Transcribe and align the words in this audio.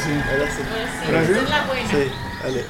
Ahora 0.00 0.08
sí. 0.08 0.12
Ahora 0.30 0.50
sí. 0.50 0.62
¿Ahora 1.06 1.26
sí? 1.26 1.32
Esa 1.32 1.42
es 1.42 1.50
la 1.50 1.66
buena. 1.66 1.90
Sí, 1.90 2.12
dale. 2.42 2.64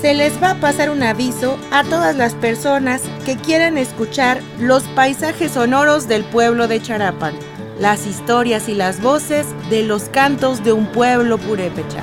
Se 0.00 0.14
les 0.14 0.42
va 0.42 0.52
a 0.52 0.60
pasar 0.60 0.88
un 0.88 1.02
aviso 1.02 1.58
a 1.70 1.84
todas 1.84 2.16
las 2.16 2.34
personas 2.34 3.02
que 3.26 3.36
quieran 3.36 3.76
escuchar 3.76 4.40
los 4.58 4.84
paisajes 4.84 5.52
sonoros 5.52 6.08
del 6.08 6.24
pueblo 6.24 6.68
de 6.68 6.80
Charapan, 6.80 7.34
las 7.78 8.06
historias 8.06 8.70
y 8.70 8.74
las 8.74 9.02
voces 9.02 9.46
de 9.68 9.82
los 9.82 10.04
cantos 10.04 10.64
de 10.64 10.72
un 10.72 10.86
pueblo 10.86 11.36
purépecha. 11.36 12.02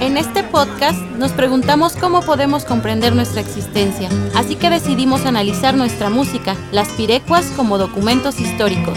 En 0.00 0.16
este 0.16 0.42
podcast 0.42 0.98
nos 1.18 1.32
preguntamos 1.32 1.96
cómo 1.96 2.22
podemos 2.22 2.64
comprender 2.64 3.14
nuestra 3.14 3.42
existencia, 3.42 4.08
así 4.34 4.56
que 4.56 4.70
decidimos 4.70 5.26
analizar 5.26 5.76
nuestra 5.76 6.08
música, 6.08 6.56
las 6.72 6.88
pirecuas, 6.92 7.44
como 7.54 7.76
documentos 7.76 8.40
históricos. 8.40 8.96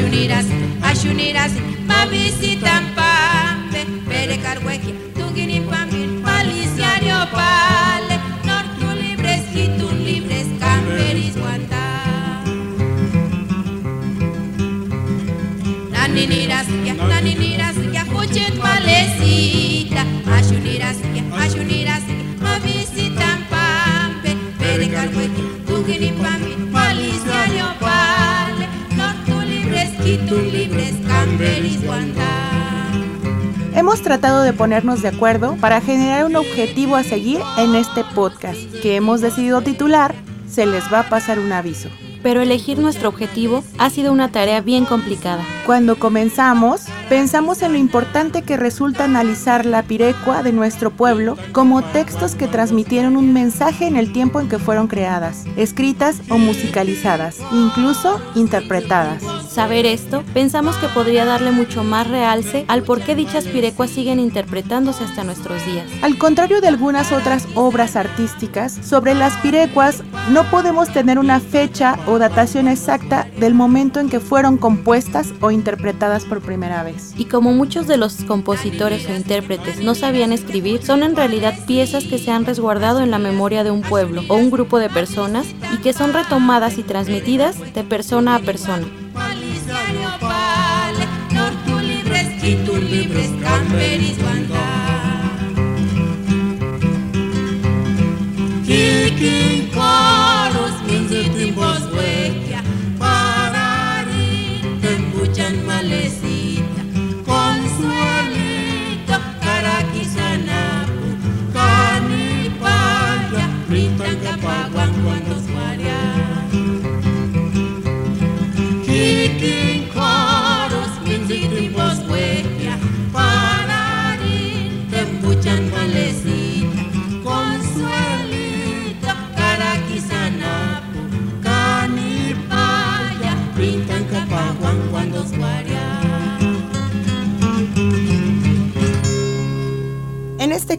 ayuniras, 0.00 0.46
ayuniras, 0.82 1.52
ma 1.86 2.06
visitan 2.06 2.84
pambe, 2.94 3.84
pere 4.08 4.38
carhuequia, 4.38 4.94
tugini 5.14 5.60
pambin, 5.60 6.22
paliciario 6.22 7.26
pale, 7.32 7.79
tratado 34.10 34.42
de 34.42 34.52
ponernos 34.52 35.02
de 35.02 35.08
acuerdo 35.08 35.54
para 35.60 35.80
generar 35.80 36.24
un 36.24 36.34
objetivo 36.34 36.96
a 36.96 37.04
seguir 37.04 37.40
en 37.58 37.76
este 37.76 38.02
podcast, 38.02 38.58
que 38.82 38.96
hemos 38.96 39.20
decidido 39.20 39.62
titular 39.62 40.16
Se 40.48 40.66
les 40.66 40.92
va 40.92 40.98
a 40.98 41.08
pasar 41.08 41.38
un 41.38 41.52
aviso. 41.52 41.88
Pero 42.20 42.40
elegir 42.40 42.80
nuestro 42.80 43.08
objetivo 43.08 43.62
ha 43.78 43.88
sido 43.88 44.10
una 44.12 44.32
tarea 44.32 44.62
bien 44.62 44.84
complicada. 44.84 45.44
Cuando 45.64 45.96
comenzamos, 45.96 46.86
pensamos 47.10 47.60
en 47.62 47.72
lo 47.72 47.78
importante 47.78 48.42
que 48.42 48.56
resulta 48.56 49.02
analizar 49.02 49.66
la 49.66 49.82
pirecua 49.82 50.44
de 50.44 50.52
nuestro 50.52 50.92
pueblo 50.92 51.36
como 51.50 51.82
textos 51.82 52.36
que 52.36 52.46
transmitieron 52.46 53.16
un 53.16 53.32
mensaje 53.32 53.88
en 53.88 53.96
el 53.96 54.12
tiempo 54.12 54.38
en 54.38 54.48
que 54.48 54.60
fueron 54.60 54.86
creadas, 54.86 55.44
escritas 55.56 56.22
o 56.30 56.38
musicalizadas, 56.38 57.38
incluso 57.52 58.20
interpretadas. 58.36 59.24
Saber 59.50 59.86
esto, 59.86 60.22
pensamos 60.32 60.76
que 60.76 60.86
podría 60.86 61.24
darle 61.24 61.50
mucho 61.50 61.82
más 61.82 62.06
realce 62.06 62.64
al 62.68 62.84
por 62.84 63.00
qué 63.00 63.16
dichas 63.16 63.44
pirecuas 63.44 63.90
siguen 63.90 64.20
interpretándose 64.20 65.02
hasta 65.02 65.24
nuestros 65.24 65.66
días. 65.66 65.86
Al 66.02 66.16
contrario 66.16 66.60
de 66.60 66.68
algunas 66.68 67.10
otras 67.10 67.48
obras 67.56 67.96
artísticas, 67.96 68.78
sobre 68.84 69.16
las 69.16 69.36
pirecuas 69.38 70.04
no 70.30 70.48
podemos 70.48 70.92
tener 70.92 71.18
una 71.18 71.40
fecha 71.40 71.98
o 72.06 72.20
datación 72.20 72.68
exacta 72.68 73.26
del 73.40 73.54
momento 73.54 73.98
en 73.98 74.08
que 74.08 74.20
fueron 74.20 74.56
compuestas 74.56 75.34
o 75.40 75.50
interpretadas 75.50 76.24
por 76.24 76.40
primera 76.40 76.84
vez. 76.84 76.99
Y 77.16 77.26
como 77.26 77.52
muchos 77.52 77.86
de 77.86 77.96
los 77.96 78.24
compositores 78.24 79.08
o 79.08 79.14
intérpretes 79.14 79.80
no 79.80 79.94
sabían 79.94 80.32
escribir, 80.32 80.82
son 80.82 81.02
en 81.02 81.16
realidad 81.16 81.54
piezas 81.66 82.04
que 82.04 82.18
se 82.18 82.30
han 82.30 82.46
resguardado 82.46 83.00
en 83.00 83.10
la 83.10 83.18
memoria 83.18 83.64
de 83.64 83.70
un 83.70 83.82
pueblo 83.82 84.22
o 84.28 84.36
un 84.36 84.50
grupo 84.50 84.78
de 84.78 84.88
personas 84.88 85.46
y 85.74 85.78
que 85.78 85.92
son 85.92 86.12
retomadas 86.12 86.78
y 86.78 86.82
transmitidas 86.82 87.56
de 87.74 87.84
persona 87.84 88.36
a 88.36 88.38
persona. 88.40 88.86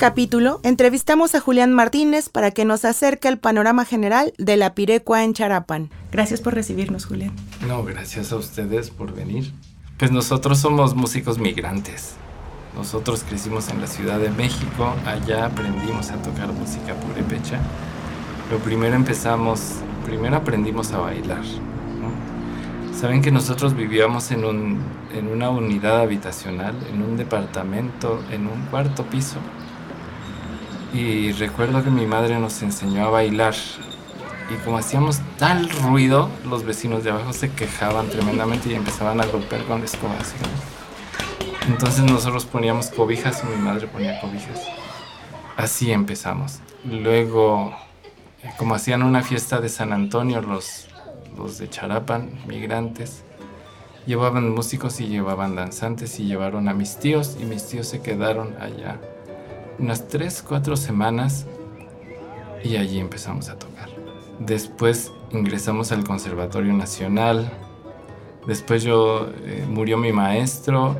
Capítulo, 0.01 0.59
entrevistamos 0.63 1.35
a 1.35 1.39
Julián 1.39 1.73
Martínez 1.73 2.27
para 2.27 2.49
que 2.49 2.65
nos 2.65 2.85
acerque 2.85 3.27
al 3.27 3.37
panorama 3.37 3.85
general 3.85 4.33
de 4.39 4.57
la 4.57 4.73
pirecua 4.73 5.23
en 5.23 5.35
Charapan. 5.35 5.91
Gracias 6.11 6.41
por 6.41 6.55
recibirnos, 6.55 7.05
Julián. 7.05 7.33
No, 7.67 7.83
gracias 7.83 8.31
a 8.31 8.37
ustedes 8.37 8.89
por 8.89 9.13
venir. 9.13 9.53
Pues 9.99 10.09
nosotros 10.09 10.57
somos 10.57 10.95
músicos 10.95 11.37
migrantes. 11.37 12.15
Nosotros 12.75 13.23
crecimos 13.29 13.69
en 13.69 13.79
la 13.79 13.85
Ciudad 13.85 14.17
de 14.17 14.31
México, 14.31 14.91
allá 15.05 15.45
aprendimos 15.45 16.09
a 16.09 16.15
tocar 16.15 16.51
música 16.51 16.95
purépecha. 16.95 17.59
Pero 18.49 18.59
primero 18.63 18.95
empezamos, 18.95 19.75
primero 20.03 20.35
aprendimos 20.35 20.93
a 20.93 20.97
bailar. 20.97 21.43
¿no? 21.43 22.97
Saben 22.99 23.21
que 23.21 23.29
nosotros 23.29 23.75
vivíamos 23.75 24.31
en, 24.31 24.45
un, 24.45 24.79
en 25.13 25.27
una 25.27 25.51
unidad 25.51 25.99
habitacional, 25.99 26.73
en 26.91 27.03
un 27.03 27.17
departamento, 27.17 28.19
en 28.31 28.47
un 28.47 28.65
cuarto 28.71 29.03
piso. 29.03 29.37
Y 30.93 31.31
recuerdo 31.31 31.83
que 31.83 31.89
mi 31.89 32.05
madre 32.05 32.37
nos 32.39 32.61
enseñó 32.61 33.05
a 33.05 33.09
bailar 33.09 33.55
y 34.51 34.55
como 34.65 34.77
hacíamos 34.77 35.21
tal 35.37 35.69
ruido, 35.69 36.29
los 36.45 36.65
vecinos 36.65 37.05
de 37.05 37.11
abajo 37.11 37.31
se 37.31 37.51
quejaban 37.51 38.09
tremendamente 38.09 38.69
y 38.69 38.75
empezaban 38.75 39.21
a 39.21 39.25
golpear 39.25 39.63
con 39.63 39.81
escobas. 39.83 40.33
¿no? 40.41 41.71
Entonces 41.71 42.03
nosotros 42.03 42.45
poníamos 42.45 42.87
cobijas 42.87 43.41
y 43.43 43.47
mi 43.47 43.63
madre 43.63 43.87
ponía 43.87 44.19
cobijas. 44.19 44.61
Así 45.55 45.93
empezamos. 45.93 46.59
Luego, 46.83 47.73
eh, 48.43 48.51
como 48.57 48.75
hacían 48.75 49.03
una 49.03 49.21
fiesta 49.21 49.61
de 49.61 49.69
San 49.69 49.93
Antonio, 49.93 50.41
los, 50.41 50.89
los 51.37 51.57
de 51.57 51.69
Charapan, 51.69 52.31
migrantes, 52.45 53.23
llevaban 54.05 54.53
músicos 54.53 54.99
y 54.99 55.07
llevaban 55.07 55.55
danzantes 55.55 56.19
y 56.19 56.25
llevaron 56.25 56.67
a 56.67 56.73
mis 56.73 56.97
tíos 56.97 57.37
y 57.39 57.45
mis 57.45 57.65
tíos 57.67 57.87
se 57.87 58.01
quedaron 58.01 58.57
allá 58.59 58.99
unas 59.81 60.07
3, 60.07 60.43
4 60.47 60.77
semanas 60.77 61.47
y 62.63 62.75
allí 62.75 62.99
empezamos 62.99 63.49
a 63.49 63.57
tocar. 63.57 63.89
Después 64.39 65.11
ingresamos 65.31 65.91
al 65.91 66.03
Conservatorio 66.03 66.73
Nacional. 66.73 67.51
Después 68.47 68.83
yo 68.83 69.31
eh, 69.43 69.65
murió 69.67 69.97
mi 69.97 70.11
maestro 70.11 70.97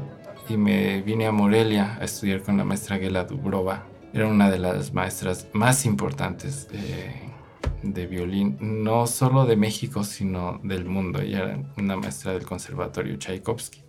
y 0.49 0.57
me 0.57 1.01
vine 1.01 1.27
a 1.27 1.31
Morelia 1.31 1.97
a 1.99 2.05
estudiar 2.05 2.41
con 2.41 2.57
la 2.57 2.63
maestra 2.63 2.97
Gela 2.97 3.23
Dubrova. 3.23 3.85
Era 4.13 4.27
una 4.27 4.49
de 4.49 4.59
las 4.59 4.93
maestras 4.93 5.47
más 5.53 5.85
importantes 5.85 6.67
de, 6.67 8.07
violín, 8.07 8.57
no 8.59 9.07
solo 9.07 9.45
de 9.45 9.55
México, 9.55 10.03
sino 10.03 10.59
del 10.63 10.85
mundo. 10.85 11.21
Ella 11.21 11.43
era 11.43 11.59
una 11.77 11.95
maestra 11.95 12.33
del 12.33 12.45
Conservatorio 12.45 13.17
Tchaikovsky. 13.17 13.83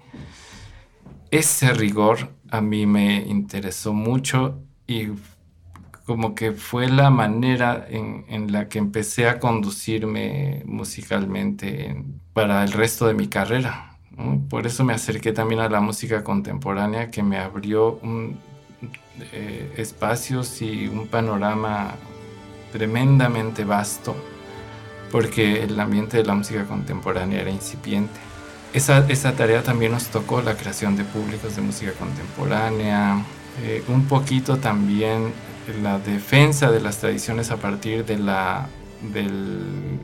Ese 1.31 1.73
rigor 1.73 2.35
a 2.51 2.61
mí 2.61 2.87
me 2.87 3.23
interesó 3.23 3.95
mucho 3.95 4.63
y 4.87 5.09
como 6.07 6.35
que 6.35 6.53
fue 6.53 6.89
la 6.89 7.11
manera 7.11 7.87
en, 7.89 8.25
en 8.29 8.53
la 8.53 8.69
que 8.69 8.79
empecé 8.79 9.29
a 9.29 9.39
conducirme 9.41 10.63
musicalmente 10.67 11.87
en- 11.91 12.21
para 12.33 12.65
el 12.65 12.73
resto 12.73 13.07
de 13.07 13.15
mi 13.15 13.29
carrera. 13.29 13.99
Por 14.51 14.67
eso 14.67 14.85
me 14.85 14.93
acerqué 14.95 15.33
también 15.33 15.61
a 15.61 15.69
la 15.69 15.81
música 15.81 16.23
contemporánea 16.25 17.11
que 17.11 17.23
me 17.23 17.39
abrió 17.39 17.99
un, 18.03 18.45
eh, 19.33 19.75
espacios 19.77 20.61
y 20.63 20.89
un 20.89 21.09
panorama 21.09 21.97
tremendamente 22.73 23.65
vasto 23.65 24.17
porque 25.11 25.63
el 25.65 25.79
ambiente 25.81 26.19
de 26.19 26.25
la 26.25 26.35
música 26.35 26.67
contemporánea 26.67 27.41
era 27.41 27.51
incipiente. 27.51 28.21
Esa, 28.73 29.07
esa 29.09 29.37
tarea 29.37 29.63
también 29.63 29.93
nos 29.93 30.09
tocó 30.09 30.41
la 30.43 30.57
creación 30.57 30.97
de 30.97 31.05
públicos 31.05 31.57
de 31.57 31.63
música 31.63 31.93
contemporánea, 31.95 33.27
eh, 33.61 33.83
un 33.89 34.07
poquito 34.07 34.59
también 34.59 35.33
la 35.83 35.99
defensa 35.99 36.71
de 36.71 36.81
las 36.81 36.99
tradiciones 36.99 37.51
a 37.51 37.57
partir 37.57 38.05
de 38.05 38.19
la, 38.19 38.69
del, 39.13 39.99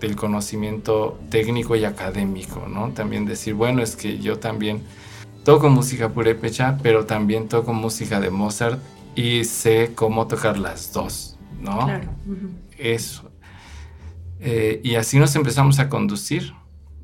del 0.00 0.16
conocimiento 0.16 1.18
técnico 1.30 1.76
y 1.76 1.84
académico, 1.84 2.66
¿no? 2.68 2.90
También 2.90 3.24
decir, 3.24 3.54
bueno, 3.54 3.82
es 3.82 3.96
que 3.96 4.18
yo 4.18 4.38
también 4.38 4.82
toco 5.44 5.68
música 5.68 6.08
purépecha, 6.08 6.78
pero 6.82 7.06
también 7.06 7.48
toco 7.48 7.72
música 7.72 8.20
de 8.20 8.30
Mozart 8.30 8.80
y 9.14 9.44
sé 9.44 9.92
cómo 9.94 10.26
tocar 10.26 10.58
las 10.58 10.92
dos, 10.92 11.36
¿no? 11.60 11.84
Claro. 11.84 12.08
Eso. 12.78 13.30
Eh, 14.40 14.80
y 14.82 14.96
así 14.96 15.18
nos 15.18 15.34
empezamos 15.36 15.78
a 15.78 15.88
conducir. 15.88 16.52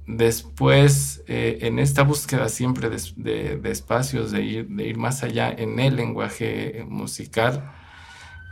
Después, 0.08 1.22
eh, 1.26 1.58
en 1.60 1.78
esta 1.78 2.02
búsqueda 2.02 2.48
siempre 2.48 2.88
de, 2.88 3.60
espacios, 3.70 4.30
de 4.30 4.42
ir, 4.42 4.66
de 4.68 4.88
ir 4.88 4.96
más 4.96 5.22
allá 5.22 5.50
en 5.50 5.78
el 5.78 5.96
lenguaje 5.96 6.86
musical, 6.88 7.70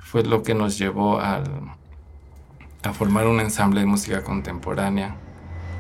fue 0.03 0.23
lo 0.23 0.43
que 0.43 0.55
nos 0.55 0.77
llevó 0.77 1.19
a 1.19 1.43
formar 2.93 3.27
un 3.27 3.41
ensamble 3.41 3.81
de 3.81 3.87
música 3.87 4.23
contemporánea. 4.23 5.17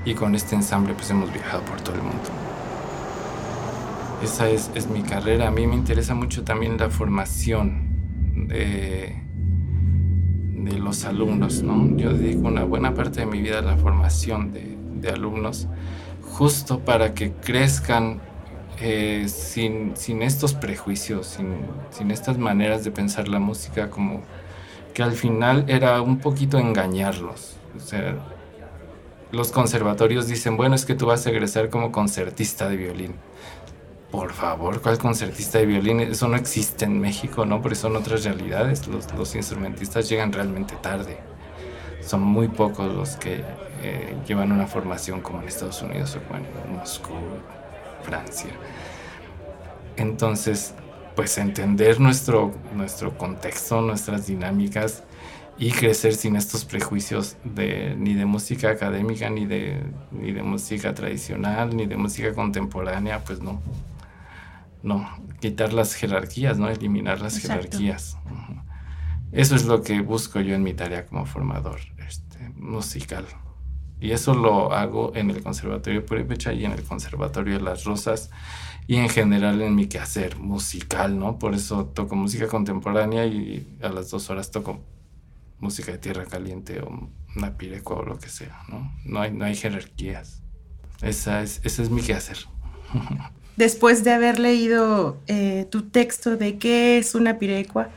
Y 0.07 0.15
con 0.15 0.35
este 0.35 0.55
ensamble 0.55 0.95
pues 0.95 1.11
hemos 1.11 1.31
viajado 1.31 1.63
por 1.65 1.79
todo 1.83 1.97
el 1.97 2.03
mundo. 2.03 2.31
Esa 4.23 4.49
es, 4.49 4.71
es 4.75 4.89
mi 4.89 5.03
carrera. 5.03 5.49
A 5.49 5.51
mí 5.51 5.67
me 5.67 5.75
interesa 5.75 6.15
mucho 6.15 6.43
también 6.43 6.79
la 6.79 6.89
formación 6.89 8.47
de, 8.49 9.15
de 10.55 10.79
los 10.79 11.05
alumnos, 11.05 11.63
¿no? 11.63 11.95
Yo 11.99 12.15
dedico 12.15 12.49
una 12.49 12.65
buena 12.65 12.95
parte 12.95 13.21
de 13.21 13.27
mi 13.27 13.43
vida 13.43 13.59
a 13.59 13.63
la 13.63 13.77
formación 13.77 14.53
de, 14.53 14.76
de 15.01 15.11
alumnos, 15.11 15.67
justo 16.23 16.81
para 16.81 17.15
que 17.15 17.33
crezcan 17.33 18.21
eh, 18.81 19.27
sin, 19.29 19.97
sin 19.97 20.23
estos 20.23 20.53
prejuicios, 20.53 21.27
sin, 21.27 21.57
sin 21.91 22.11
estas 22.11 22.37
maneras 22.39 22.85
de 22.85 22.91
pensar 22.91 23.29
la 23.29 23.39
música, 23.39 23.89
como 23.89 24.23
que 24.93 25.03
al 25.03 25.13
final 25.13 25.65
era 25.69 26.01
un 26.03 26.19
poquito 26.19 26.59
engañarlos. 26.59 27.57
O 27.77 27.81
sea, 27.81 28.17
los 29.33 29.51
conservatorios 29.51 30.29
dicen, 30.29 30.57
bueno, 30.57 30.75
es 30.75 30.85
que 30.85 30.95
tú 30.95 31.07
vas 31.07 31.27
a 31.27 31.31
egresar 31.31 31.71
como 31.71 31.93
concertista 31.93 32.69
de 32.69 32.77
violín. 32.77 33.15
Por 34.11 34.33
favor, 34.33 34.81
¿cuál 34.81 34.99
concertista 34.99 35.59
de 35.59 35.67
violín? 35.67 36.01
Eso 36.01 36.29
no 36.29 36.37
existe 36.37 36.85
en 36.85 37.01
México, 37.01 37.45
¿no? 37.45 37.61
Porque 37.61 37.75
son 37.75 37.97
otras 37.97 38.25
realidades. 38.25 38.87
Los, 38.87 39.13
los 39.15 39.35
instrumentistas 39.35 40.09
llegan 40.09 40.33
realmente 40.33 40.75
tarde. 40.81 41.19
Son 42.07 42.23
muy 42.23 42.47
pocos 42.47 42.95
los 42.95 43.17
que 43.17 43.43
eh, 43.83 44.17
llevan 44.29 44.53
una 44.53 44.69
formación 44.69 45.21
como 45.21 45.43
en 45.43 45.49
Estados 45.49 45.83
Unidos 45.83 46.17
o 46.17 46.37
en 46.37 46.77
Moscú, 46.77 47.15
Francia. 48.05 48.51
Entonces, 49.97 50.73
pues 51.17 51.37
entender 51.39 51.99
nuestro, 51.99 52.55
nuestro 52.75 53.19
contexto, 53.19 53.81
nuestras 53.81 54.29
dinámicas 54.29 55.03
y 55.59 55.73
crecer 55.73 56.15
sin 56.15 56.37
estos 56.37 56.65
prejuicios 56.65 57.39
de, 57.43 57.97
ni 57.99 58.15
de 58.15 58.25
música 58.25 58.71
académica, 58.71 59.29
ni 59.29 59.45
de, 59.47 59.83
ni 60.13 60.31
de 60.31 60.45
música 60.45 60.95
tradicional, 60.95 61.75
ni 61.75 61.87
de 61.87 61.97
música 61.97 62.33
contemporánea, 62.35 63.25
pues 63.25 63.41
no. 63.41 63.61
No, 64.85 65.11
quitar 65.41 65.73
las 65.73 65.95
jerarquías, 65.95 66.57
¿no? 66.57 66.69
Eliminar 66.69 67.21
las 67.21 67.37
Exacto. 67.39 67.65
jerarquías. 67.65 68.17
Eso 69.33 69.57
es 69.57 69.65
lo 69.65 69.83
que 69.83 70.01
busco 70.03 70.41
yo 70.41 70.55
en 70.55 70.63
mi 70.63 70.73
tarea 70.73 71.05
como 71.07 71.27
formador 71.27 71.81
musical. 72.67 73.27
Y 73.99 74.11
eso 74.11 74.35
lo 74.35 74.73
hago 74.73 75.13
en 75.15 75.31
el 75.31 75.43
Conservatorio 75.43 76.03
de 76.03 76.55
y 76.55 76.65
en 76.65 76.73
el 76.73 76.83
Conservatorio 76.83 77.55
de 77.55 77.65
Las 77.65 77.85
Rosas 77.85 78.31
y 78.87 78.97
en 78.97 79.09
general 79.09 79.63
en 79.63 79.75
mi 79.75 79.87
quehacer 79.87 80.37
musical, 80.37 81.19
¿no? 81.19 81.39
Por 81.39 81.55
eso 81.55 81.87
toco 81.87 82.15
música 82.15 82.47
contemporánea 82.47 83.27
y 83.27 83.79
a 83.83 83.89
las 83.89 84.11
dos 84.11 84.29
horas 84.29 84.51
toco 84.51 84.81
música 85.59 85.93
de 85.93 85.99
tierra 85.99 86.27
caliente 86.27 86.81
o 86.81 87.11
una 87.37 87.57
pirecua 87.57 87.97
o 87.97 88.05
lo 88.05 88.19
que 88.19 88.29
sea, 88.29 88.61
¿no? 88.69 88.93
No 89.05 89.21
hay, 89.21 89.33
no 89.33 89.45
hay 89.45 89.57
jerarquías. 89.57 90.43
Esa 91.03 91.43
es, 91.43 91.61
ese 91.65 91.83
es 91.83 91.91
mi 91.91 92.03
quehacer. 92.03 92.39
Después 93.57 94.05
de 94.05 94.13
haber 94.13 94.39
leído 94.39 95.19
eh, 95.27 95.67
tu 95.71 95.89
texto 95.89 96.37
de 96.37 96.59
qué 96.59 96.99
es 96.99 97.15
una 97.15 97.39
pirecua, 97.39 97.89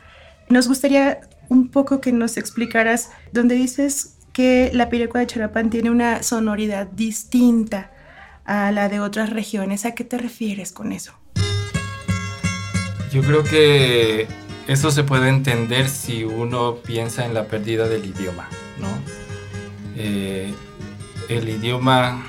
nos 0.47 0.69
gustaría 0.69 1.19
un 1.49 1.67
poco 1.67 1.99
que 1.99 2.13
nos 2.13 2.37
explicaras 2.37 3.11
donde 3.33 3.55
dices 3.55 4.18
que 4.33 4.71
la 4.73 4.89
pirecua 4.89 5.21
de 5.21 5.27
Charapán 5.27 5.69
tiene 5.69 5.89
una 5.89 6.23
sonoridad 6.23 6.87
distinta 6.87 7.91
a 8.45 8.71
la 8.71 8.89
de 8.89 8.99
otras 8.99 9.29
regiones. 9.29 9.85
¿A 9.85 9.93
qué 9.93 10.03
te 10.03 10.17
refieres 10.17 10.71
con 10.71 10.91
eso? 10.91 11.13
Yo 13.11 13.21
creo 13.21 13.43
que 13.43 14.27
eso 14.67 14.91
se 14.91 15.03
puede 15.03 15.29
entender 15.29 15.89
si 15.89 16.23
uno 16.23 16.75
piensa 16.75 17.25
en 17.25 17.33
la 17.33 17.45
pérdida 17.45 17.87
del 17.87 18.05
idioma, 18.05 18.47
¿no? 18.79 18.87
Eh, 19.95 20.53
el 21.27 21.49
idioma 21.49 22.23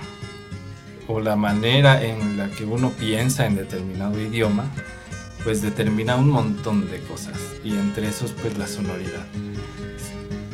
o 1.07 1.21
la 1.21 1.37
manera 1.37 2.03
en 2.03 2.37
la 2.37 2.51
que 2.51 2.65
uno 2.65 2.91
piensa 2.91 3.47
en 3.47 3.57
determinado 3.57 4.21
idioma, 4.21 4.65
pues 5.45 5.63
determina 5.63 6.17
un 6.17 6.31
montón 6.31 6.91
de 6.91 7.01
cosas 7.01 7.39
y 7.65 7.71
entre 7.71 8.09
esos 8.09 8.33
pues 8.33 8.57
la 8.57 8.67
sonoridad. 8.67 9.27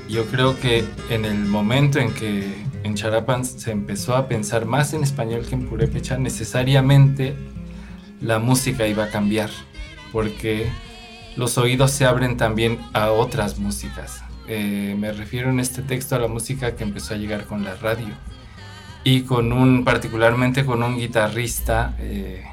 Yo 0.08 0.24
creo 0.26 0.58
que 0.58 0.84
en 1.10 1.24
el 1.24 1.38
momento 1.46 1.98
en 1.98 2.12
que 2.14 2.54
en 2.84 2.94
Charapan 2.94 3.44
se 3.44 3.72
empezó 3.72 4.14
a 4.14 4.28
pensar 4.28 4.64
más 4.64 4.94
en 4.94 5.02
español 5.02 5.44
que 5.46 5.56
en 5.56 5.66
purépecha, 5.66 6.16
necesariamente 6.16 7.34
la 8.20 8.38
música 8.38 8.86
iba 8.86 9.04
a 9.04 9.10
cambiar 9.10 9.50
porque 10.12 10.68
los 11.36 11.58
oídos 11.58 11.90
se 11.90 12.04
abren 12.04 12.36
también 12.36 12.78
a 12.92 13.10
otras 13.10 13.58
músicas. 13.58 14.22
Eh, 14.48 14.94
me 14.96 15.12
refiero 15.12 15.50
en 15.50 15.58
este 15.58 15.82
texto 15.82 16.14
a 16.14 16.20
la 16.20 16.28
música 16.28 16.76
que 16.76 16.84
empezó 16.84 17.14
a 17.14 17.16
llegar 17.16 17.46
con 17.46 17.64
la 17.64 17.74
radio 17.74 18.14
y 19.02 19.22
con 19.22 19.52
un, 19.52 19.84
particularmente 19.84 20.64
con 20.64 20.82
un 20.82 20.96
guitarrista, 20.96 21.96
eh, 21.98 22.44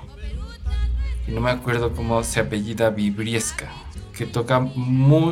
no 1.27 1.39
me 1.39 1.51
acuerdo 1.51 1.93
cómo 1.93 2.23
se 2.23 2.39
apellida, 2.39 2.89
Vibriesca, 2.89 3.69
que 4.15 4.25
toca 4.25 4.69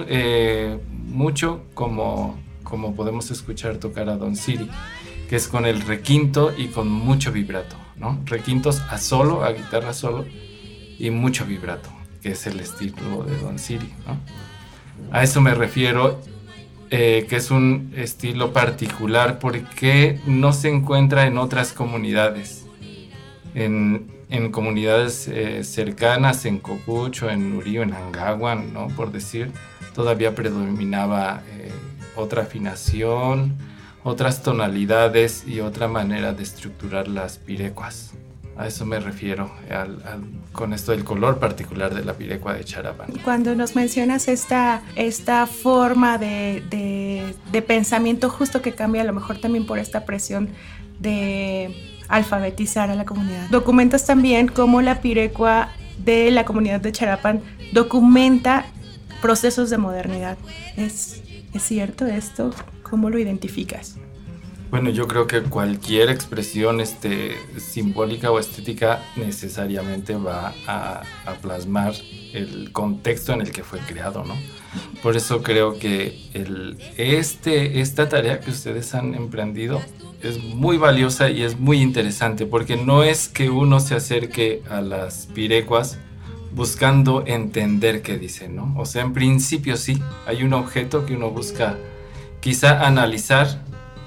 eh, 0.08 0.80
mucho 0.90 1.64
como, 1.74 2.40
como 2.64 2.96
podemos 2.96 3.30
escuchar 3.32 3.78
tocar 3.78 4.10
a 4.10 4.18
Don 4.18 4.36
Siri, 4.36 4.70
que 5.30 5.36
es 5.36 5.48
con 5.48 5.66
el 5.66 5.82
requinto 5.82 6.54
y 6.58 6.68
con 6.68 6.90
mucho 6.90 7.32
vibrato, 7.32 7.76
¿no? 7.96 8.20
Requintos 8.26 8.82
a 8.90 8.98
solo, 8.98 9.44
a 9.44 9.52
guitarra 9.52 9.94
solo 9.94 10.26
y 11.00 11.10
mucho 11.12 11.46
vibrato, 11.46 11.90
que 12.22 12.32
es 12.32 12.48
el 12.48 12.60
estilo 12.60 13.24
de 13.24 13.38
Don 13.38 13.60
Siri, 13.60 13.94
¿no? 14.08 14.18
A 15.12 15.24
eso 15.24 15.42
me 15.42 15.54
refiero, 15.54 16.22
eh, 16.90 17.26
que 17.30 17.38
es 17.38 17.52
un 17.52 17.94
estilo 17.96 18.54
particular 18.54 19.40
porque 19.40 20.20
no 20.26 20.54
se 20.54 20.70
encuentra 20.70 21.26
en 21.26 21.38
otras 21.38 21.74
comunidades. 21.74 22.66
En, 23.54 24.21
en 24.32 24.52
comunidades 24.52 25.28
eh, 25.28 25.64
cercanas, 25.64 26.46
en 26.46 26.58
Cocucho, 26.60 27.30
en 27.30 27.52
Nurío, 27.54 27.84
en 27.84 27.94
Angaguan, 27.94 28.74
¿no? 28.74 28.88
Por 28.88 29.12
decir, 29.12 29.52
todavía 29.94 30.34
predominaba 30.34 31.44
eh, 31.52 31.70
otra 32.16 32.44
afinación, 32.44 33.56
otras 34.04 34.42
tonalidades 34.42 35.46
y 35.48 35.60
otra 35.60 35.88
manera 35.88 36.34
de 36.34 36.44
estructurar 36.44 37.08
las 37.08 37.38
pirecuas. 37.38 38.12
A 38.58 38.68
eso 38.68 38.86
me 38.86 39.00
refiero 39.00 39.52
al- 39.70 40.02
al- 40.06 40.24
con 40.52 40.74
esto 40.74 40.92
del 40.92 41.04
color 41.04 41.40
particular 41.40 41.94
de 41.94 42.04
la 42.04 42.14
pirecua 42.14 42.54
de 42.54 42.64
Charapan. 42.64 43.12
Cuando 43.24 43.56
nos 43.56 43.76
mencionas 43.76 44.28
esta, 44.28 44.82
esta 44.96 45.46
forma 45.48 46.18
de, 46.18 46.62
de- 46.70 47.34
de 47.52 47.62
pensamiento 47.62 48.30
justo 48.30 48.62
que 48.62 48.74
cambia 48.74 49.02
a 49.02 49.06
lo 49.06 49.14
mejor 49.14 49.40
también 49.40 49.66
por 49.66 49.78
esta 49.80 50.06
presión 50.06 50.50
de 51.00 51.91
alfabetizar 52.12 52.90
a 52.90 52.96
la 52.96 53.06
comunidad. 53.06 53.50
Documentas 53.50 54.06
también 54.06 54.48
cómo 54.48 54.82
la 54.82 55.02
pirecua 55.02 55.70
de 55.98 56.32
la 56.32 56.46
comunidad 56.46 56.82
de 56.82 56.92
Charapan 56.92 57.42
documenta 57.74 58.66
procesos 59.22 59.70
de 59.70 59.78
modernidad. 59.78 60.38
Es 60.78 61.22
¿Es 61.54 61.64
cierto 61.64 62.06
esto? 62.06 62.52
¿Cómo 62.82 63.10
lo 63.10 63.20
identificas? 63.20 63.98
Bueno, 64.70 64.90
yo 64.90 65.06
creo 65.06 65.28
que 65.28 65.42
cualquier 65.42 66.10
expresión 66.10 66.80
este, 66.80 67.36
simbólica 67.58 68.32
o 68.32 68.40
estética 68.40 69.04
necesariamente 69.18 70.16
va 70.16 70.54
a, 70.66 71.02
a, 71.26 71.34
plasmar 71.42 71.94
el 72.34 72.72
contexto 72.72 73.34
en 73.34 73.42
el 73.42 73.52
que 73.52 73.64
fue 73.66 73.80
creado, 73.80 74.24
¿no? 74.24 74.36
Por 75.04 75.18
eso 75.18 75.44
creo 75.44 75.78
que 75.78 76.20
este, 76.98 77.82
esta 77.82 78.08
tarea 78.08 78.40
que 78.40 78.52
ustedes 78.52 78.94
han 78.94 79.16
emprendido 79.16 79.82
es 80.22 80.44
muy 80.44 80.78
valiosa 80.78 81.30
y 81.30 81.42
es 81.42 81.60
muy 81.60 81.82
interesante, 81.82 82.46
porque 82.46 82.78
no 82.78 83.04
es 83.04 83.28
que 83.28 83.50
uno 83.50 83.80
se 83.80 83.96
acerque 83.96 84.62
a 84.70 84.82
las 84.82 85.28
pirecuas 85.34 85.98
buscando 86.54 87.24
entender 87.26 88.02
qué 88.02 88.18
dicen, 88.18 88.56
¿no? 88.56 88.74
O 88.78 88.86
sea, 88.86 89.02
en 89.02 89.14
principio 89.14 89.78
sí, 89.78 90.02
hay 90.28 90.44
un 90.44 90.54
objeto 90.54 91.06
que 91.06 91.16
uno 91.16 91.32
busca 91.32 91.78
quizá 92.40 92.86
analizar 92.86 93.64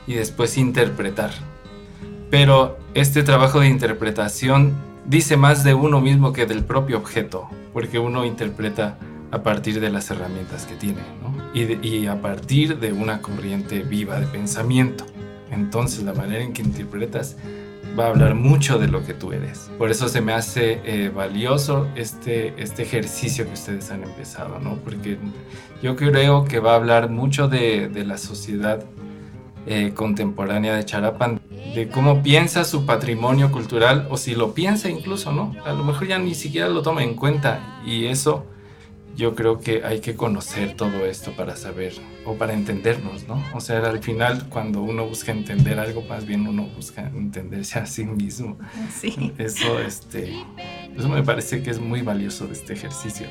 y 0.07 0.15
después 0.15 0.59
interpretar. 0.59 1.33
Pero 2.31 2.79
este 2.95 3.23
trabajo 3.23 3.61
de 3.61 3.69
interpretación 3.69 4.75
dice 5.07 5.37
más 5.37 5.65
de 5.65 5.75
uno 5.75 6.01
mismo 6.01 6.33
que 6.33 6.47
del 6.47 6.65
propio 6.65 6.99
objeto, 6.99 7.49
porque 7.73 7.99
uno 7.99 8.25
interpreta 8.25 8.99
a 9.35 9.43
partir 9.43 9.81
de 9.81 9.91
las 9.91 10.11
herramientas 10.11 10.65
que 10.65 10.77
tiene 10.77 11.01
¿no? 11.21 11.35
y, 11.53 12.07
a 12.07 12.21
partir 12.21 12.79
de 12.79 12.93
una 12.93 13.21
corriente 13.21 13.83
viva 13.83 14.21
de 14.21 14.27
pensamiento. 14.27 15.05
Entonces 15.51 16.05
la 16.05 16.15
manera 16.15 16.43
en 16.45 16.53
que 16.53 16.63
interpretas 16.63 17.37
va 17.99 18.07
a 18.07 18.09
hablar 18.11 18.37
mucho 18.37 18.79
de 18.79 18.87
lo 18.87 19.05
que 19.05 19.13
tú 19.13 19.33
eres. 19.33 19.71
Por 19.77 19.91
eso 19.91 20.09
se 20.09 20.21
me 20.21 20.33
hace 20.33 20.81
eh, 20.85 21.11
valioso 21.15 21.89
este, 21.97 22.55
este 22.63 22.85
ejercicio 22.85 23.45
que 23.47 23.55
ustedes 23.55 23.91
han 23.91 24.05
empezado, 24.05 24.61
¿no? 24.61 24.77
porque 24.77 25.19
yo 25.83 25.97
creo 25.97 26.45
que 26.45 26.61
va 26.61 26.73
a 26.73 26.77
hablar 26.77 27.11
mucho 27.11 27.49
de, 27.49 27.89
de 27.89 28.05
la 28.05 28.19
sociedad 28.19 28.85
eh, 29.67 29.93
contemporánea 29.95 30.77
de 30.77 30.85
Charapan, 30.85 31.41
de 31.75 31.89
cómo 31.89 32.23
piensa 32.23 32.65
su 32.65 32.87
patrimonio 32.87 33.51
cultural 33.51 34.07
o 34.11 34.17
si 34.17 34.35
lo 34.37 34.55
piensa 34.55 34.91
incluso, 34.91 35.33
¿no? 35.33 35.55
A 35.65 35.73
lo 35.73 35.83
mejor 35.83 36.07
ya 36.07 36.19
ni 36.19 36.35
siquiera 36.35 36.69
lo 36.69 36.83
toma 36.83 37.03
en 37.03 37.15
cuenta 37.15 37.81
y 37.87 38.05
eso 38.05 38.45
yo 39.17 39.35
creo 39.35 39.61
que 39.61 39.85
hay 39.85 40.01
que 40.01 40.15
conocer 40.17 40.75
todo 40.77 41.07
esto 41.07 41.33
para 41.37 41.57
saber 41.57 41.95
o 42.25 42.35
para 42.35 42.53
entendernos, 42.53 43.29
¿no? 43.29 43.43
O 43.55 43.61
sea, 43.61 43.79
al 43.79 44.01
final 44.01 44.49
cuando 44.49 44.83
uno 44.83 45.07
busca 45.07 45.33
entender 45.33 45.79
algo, 45.79 46.03
más 46.03 46.27
bien 46.27 46.47
uno 46.47 46.65
busca 46.65 47.03
entenderse 47.03 47.79
a 47.79 47.87
sí 47.87 48.05
mismo. 48.05 48.59
Sí. 48.93 49.33
Eso, 49.39 49.79
este, 49.81 50.35
eso 50.97 51.09
me 51.09 51.23
parece 51.23 51.63
que 51.63 51.71
es 51.71 51.79
muy 51.79 52.03
valioso 52.03 52.47
de 52.47 52.55
este 52.55 52.73
ejercicio. 52.73 53.27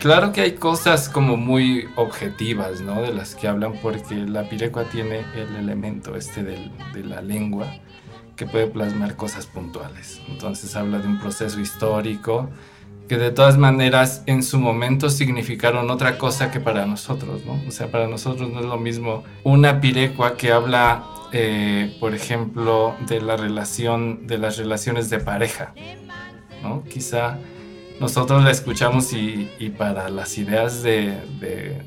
Claro 0.00 0.32
que 0.32 0.40
hay 0.40 0.52
cosas 0.52 1.08
como 1.08 1.36
muy 1.36 1.88
objetivas, 1.94 2.80
¿no? 2.80 3.00
De 3.02 3.14
las 3.14 3.36
que 3.36 3.46
hablan 3.46 3.74
porque 3.80 4.16
la 4.16 4.48
pirecua 4.48 4.84
tiene 4.84 5.20
el 5.36 5.54
elemento 5.54 6.16
este 6.16 6.42
del, 6.42 6.72
de 6.92 7.04
la 7.04 7.22
lengua 7.22 7.72
que 8.34 8.46
puede 8.46 8.66
plasmar 8.66 9.14
cosas 9.14 9.46
puntuales. 9.46 10.20
Entonces 10.28 10.74
habla 10.74 10.98
de 10.98 11.06
un 11.06 11.20
proceso 11.20 11.60
histórico 11.60 12.50
que 13.12 13.18
de 13.18 13.30
todas 13.30 13.58
maneras 13.58 14.22
en 14.24 14.42
su 14.42 14.58
momento 14.58 15.10
significaron 15.10 15.90
otra 15.90 16.16
cosa 16.16 16.50
que 16.50 16.60
para 16.60 16.86
nosotros, 16.86 17.44
¿no? 17.44 17.60
O 17.68 17.70
sea, 17.70 17.90
para 17.90 18.08
nosotros 18.08 18.48
no 18.48 18.60
es 18.60 18.64
lo 18.64 18.78
mismo 18.78 19.22
una 19.42 19.82
pirecua 19.82 20.38
que 20.38 20.50
habla, 20.50 21.04
eh, 21.30 21.94
por 22.00 22.14
ejemplo, 22.14 22.96
de 23.06 23.20
la 23.20 23.36
relación, 23.36 24.26
de 24.26 24.38
las 24.38 24.56
relaciones 24.56 25.10
de 25.10 25.18
pareja, 25.18 25.74
¿no? 26.62 26.84
Quizá 26.84 27.36
nosotros 28.00 28.42
la 28.44 28.50
escuchamos 28.50 29.12
y, 29.12 29.50
y 29.58 29.68
para 29.68 30.08
las 30.08 30.38
ideas 30.38 30.82
de, 30.82 31.20
de, 31.38 31.82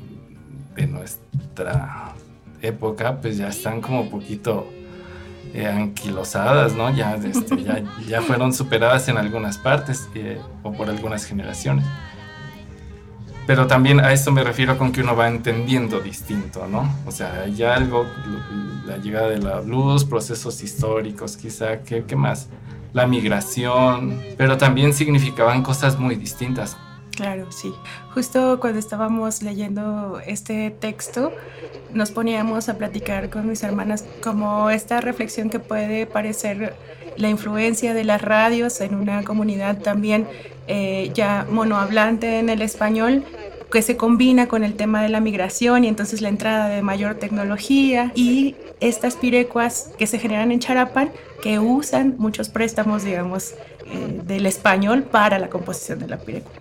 de, 0.76 0.86
nuestra 0.86 2.14
época, 2.62 3.20
pues 3.20 3.36
ya 3.36 3.48
están 3.48 3.80
como 3.80 4.08
poquito 4.10 4.68
eh, 5.54 5.66
anquilosadas, 5.66 6.74
¿no? 6.74 6.94
Ya, 6.94 7.14
este, 7.16 7.62
ya, 7.62 7.82
ya, 8.06 8.22
fueron 8.22 8.52
superadas 8.52 9.08
en 9.08 9.16
algunas 9.16 9.58
partes 9.58 10.08
eh, 10.14 10.40
o 10.62 10.72
por 10.72 10.88
algunas 10.88 11.24
generaciones. 11.24 11.84
Pero 13.46 13.66
también 13.66 14.00
a 14.00 14.12
esto 14.12 14.32
me 14.32 14.42
refiero 14.42 14.76
con 14.76 14.90
que 14.90 15.02
uno 15.02 15.14
va 15.14 15.28
entendiendo 15.28 16.00
distinto, 16.00 16.66
¿no? 16.66 16.92
O 17.06 17.12
sea, 17.12 17.42
hay 17.44 17.62
algo, 17.62 18.04
la 18.86 18.96
llegada 18.96 19.28
de 19.28 19.38
la 19.38 19.60
luz, 19.60 20.04
procesos 20.04 20.62
históricos, 20.62 21.36
quizá, 21.36 21.82
¿qué, 21.82 22.04
qué 22.04 22.16
más? 22.16 22.48
la 22.96 23.06
migración, 23.06 24.22
pero 24.38 24.56
también 24.56 24.94
significaban 24.94 25.62
cosas 25.62 25.98
muy 25.98 26.14
distintas. 26.14 26.78
Claro, 27.16 27.50
sí. 27.50 27.72
Justo 28.14 28.60
cuando 28.60 28.78
estábamos 28.78 29.42
leyendo 29.42 30.20
este 30.26 30.70
texto, 30.70 31.32
nos 31.92 32.10
poníamos 32.10 32.68
a 32.68 32.76
platicar 32.76 33.30
con 33.30 33.48
mis 33.48 33.62
hermanas 33.62 34.04
como 34.22 34.68
esta 34.68 35.00
reflexión 35.00 35.48
que 35.48 35.58
puede 35.58 36.04
parecer 36.04 36.74
la 37.16 37.30
influencia 37.30 37.94
de 37.94 38.04
las 38.04 38.20
radios 38.20 38.82
en 38.82 38.94
una 38.94 39.24
comunidad 39.24 39.78
también 39.78 40.28
eh, 40.68 41.10
ya 41.14 41.46
monohablante 41.50 42.38
en 42.38 42.50
el 42.50 42.60
español, 42.60 43.24
que 43.72 43.80
se 43.80 43.96
combina 43.96 44.46
con 44.46 44.62
el 44.62 44.74
tema 44.74 45.02
de 45.02 45.08
la 45.08 45.20
migración 45.20 45.84
y 45.84 45.88
entonces 45.88 46.20
la 46.20 46.28
entrada 46.28 46.68
de 46.68 46.82
mayor 46.82 47.14
tecnología 47.14 48.12
y 48.14 48.56
estas 48.80 49.16
pirecuas 49.16 49.90
que 49.98 50.06
se 50.06 50.18
generan 50.18 50.52
en 50.52 50.60
Charapan 50.60 51.10
que 51.42 51.58
usan 51.58 52.14
muchos 52.18 52.50
préstamos, 52.50 53.04
digamos, 53.04 53.54
eh, 53.86 54.20
del 54.24 54.46
español 54.46 55.04
para 55.04 55.38
la 55.38 55.48
composición 55.48 55.98
de 55.98 56.08
la 56.08 56.18
pirecua. 56.18 56.52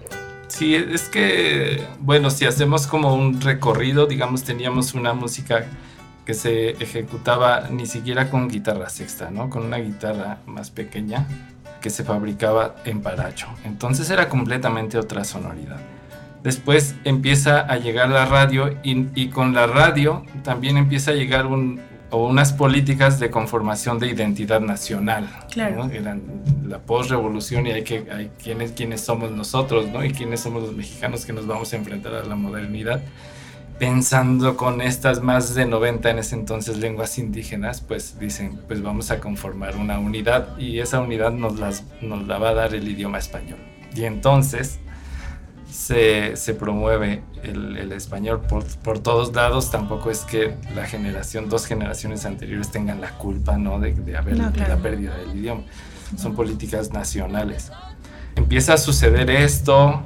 Sí, 0.47 0.75
es 0.75 1.09
que, 1.09 1.83
bueno, 1.99 2.29
si 2.29 2.45
hacemos 2.45 2.87
como 2.87 3.15
un 3.15 3.41
recorrido, 3.41 4.05
digamos, 4.05 4.43
teníamos 4.43 4.93
una 4.93 5.13
música 5.13 5.65
que 6.25 6.33
se 6.33 6.71
ejecutaba 6.71 7.67
ni 7.69 7.85
siquiera 7.85 8.29
con 8.29 8.47
guitarra 8.47 8.89
sexta, 8.89 9.29
¿no? 9.31 9.49
Con 9.49 9.65
una 9.65 9.77
guitarra 9.77 10.39
más 10.45 10.71
pequeña 10.71 11.27
que 11.81 11.89
se 11.89 12.03
fabricaba 12.03 12.75
en 12.85 13.01
paracho. 13.01 13.47
Entonces 13.63 14.09
era 14.09 14.27
completamente 14.27 14.97
otra 14.97 15.23
sonoridad. 15.23 15.79
Después 16.43 16.95
empieza 17.03 17.59
a 17.59 17.77
llegar 17.77 18.09
la 18.09 18.25
radio 18.25 18.77
y, 18.83 19.07
y 19.15 19.29
con 19.29 19.53
la 19.53 19.67
radio 19.67 20.23
también 20.43 20.77
empieza 20.77 21.11
a 21.11 21.15
llegar 21.15 21.47
un, 21.47 21.79
o 22.15 22.27
unas 22.27 22.53
políticas 22.53 23.19
de 23.19 23.29
conformación 23.29 24.00
de 24.00 24.07
identidad 24.07 24.62
nacional. 24.62 25.29
Claro. 25.51 25.86
¿no? 25.86 25.91
Eran 25.91 26.22
la 26.65 26.79
postrevolución 26.79 27.67
y 27.67 27.72
hay 27.72 27.84
que 27.84 28.05
hay 28.10 28.31
quiénes 28.41 28.72
quiénes 28.72 29.01
somos 29.01 29.31
nosotros, 29.31 29.89
¿no? 29.89 30.01
Y 30.03 30.12
quiénes 30.12 30.39
somos 30.39 30.63
los 30.63 30.74
mexicanos 30.74 31.25
que 31.25 31.34
nos 31.34 31.45
vamos 31.45 31.74
a 31.74 31.75
enfrentar 31.75 32.15
a 32.15 32.24
la 32.24 32.36
modernidad. 32.36 33.01
Pensando 33.79 34.55
con 34.55 34.79
estas 34.79 35.22
más 35.22 35.55
de 35.55 35.65
90 35.65 36.10
en 36.10 36.19
ese 36.19 36.36
entonces 36.36 36.77
lenguas 36.77 37.17
indígenas, 37.17 37.81
pues 37.81 38.17
dicen, 38.17 38.62
pues 38.65 38.81
vamos 38.81 39.12
a 39.12 39.19
conformar 39.19 39.75
una 39.75 40.00
unidad 40.00 40.57
y 40.57 40.79
esa 40.79 41.01
unidad 41.01 41.34
nos, 41.34 41.60
las, 41.60 41.84
nos 42.00 42.25
la 42.27 42.38
va 42.38 42.51
a 42.51 42.53
dar 42.53 42.74
el 42.74 42.88
idioma 42.88 43.17
español. 43.17 43.60
Y 43.93 44.05
entonces 44.05 44.79
se, 45.75 46.38
se 46.38 46.53
promueve 46.53 47.22
el, 47.44 47.75
el 47.75 47.91
español 47.91 48.41
por, 48.41 48.63
por, 48.79 49.00
todos 49.00 49.36
lados. 49.36 49.72
Tampoco 49.72 50.10
es 50.10 50.22
que 50.22 50.55
la 50.74 50.86
generación, 50.86 51.50
dos 51.50 51.65
generaciones 51.65 52.25
anteriores 52.25 52.72
tengan 52.72 53.01
la 53.01 53.12
culpa 53.17 53.58
¿no? 53.58 53.79
de, 53.79 53.94
de 53.94 54.15
haber 54.17 54.38
No, 54.38 54.46
de 54.48 54.53
claro. 54.53 54.75
la 54.75 54.82
pérdida 54.82 55.17
del 55.17 55.38
idioma. 55.38 55.63
Son 56.17 56.34
políticas 56.34 56.94
nacionales. 56.94 57.72
Empieza 58.38 58.75
a 58.75 58.77
suceder 58.77 59.29
esto, 59.29 60.01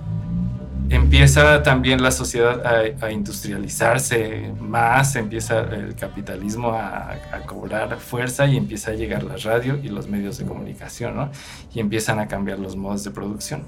empieza 0.89 1.61
también 1.61 2.01
la 2.01 2.11
sociedad 2.11 2.65
a, 2.65 3.05
a 3.05 3.11
industrializarse 3.11 4.51
más, 4.59 5.15
empieza 5.15 5.59
el 5.59 5.93
capitalismo 5.95 6.71
a, 6.71 7.11
a, 7.31 7.41
cobrar 7.45 7.95
fuerza 7.99 8.47
y 8.47 8.57
empieza 8.57 8.91
a 8.91 8.93
llegar 8.95 9.23
la 9.23 9.37
radio 9.37 9.77
y 9.83 9.89
los 9.89 10.07
medios 10.07 10.39
de 10.39 10.45
comunicación, 10.45 11.15
¿no? 11.15 11.29
Y 11.73 11.79
empiezan 11.79 12.17
a 12.17 12.27
cambiar 12.27 12.57
los 12.57 12.75
modos 12.75 13.03
de 13.03 13.11
producción. 13.11 13.63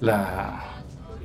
La, 0.00 0.75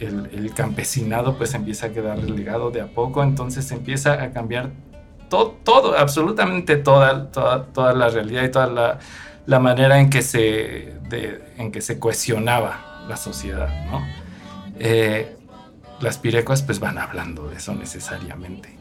el, 0.01 0.53
campesinado 0.53 1.38
pues 1.38 1.53
empieza 1.53 1.88
a 1.88 1.89
quedar 1.91 2.20
relegado 2.20 2.72
de 2.72 2.81
a 2.81 2.88
poco, 2.88 3.24
entonces 3.24 3.72
empieza 3.72 4.22
a 4.22 4.31
cambiar 4.31 4.72
todo, 5.29 5.51
todo 5.63 5.98
absolutamente 5.98 6.75
toda, 6.75 7.31
toda, 7.31 7.65
toda, 7.65 7.93
la 7.93 8.10
realidad 8.10 8.43
y 8.43 8.51
toda 8.51 8.67
la, 8.67 9.00
la 9.46 9.60
manera 9.60 10.00
en 10.00 10.10
que, 10.10 10.22
se, 10.22 10.93
en 11.58 11.72
que 11.72 11.81
se 11.81 12.00
cohesionaba 12.00 13.05
la 13.08 13.17
sociedad, 13.17 13.70
¿no? 13.86 14.05
Eh, 14.79 15.38
las 16.00 16.17
pirecuas 16.17 16.63
pues 16.63 16.79
van 16.79 16.98
hablando 16.98 17.48
de 17.48 17.58
eso 17.58 17.74
necesariamente. 17.75 18.81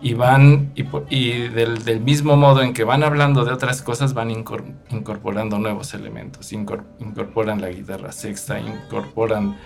Y 0.00 0.14
van, 0.14 0.72
y, 1.10 1.48
del, 1.48 1.84
del, 1.84 2.00
mismo 2.00 2.36
modo 2.36 2.62
en 2.62 2.72
que 2.72 2.84
van 2.84 3.02
hablando 3.02 3.44
de 3.44 3.52
otras 3.52 3.82
cosas, 3.82 4.14
van 4.14 4.30
incorporando 4.30 5.58
nuevos 5.58 5.92
elementos. 5.94 6.52
Incorporan 6.52 7.60
la 7.60 7.68
guitarra 7.68 8.12
sexta, 8.12 8.60
incorporan 8.60 9.56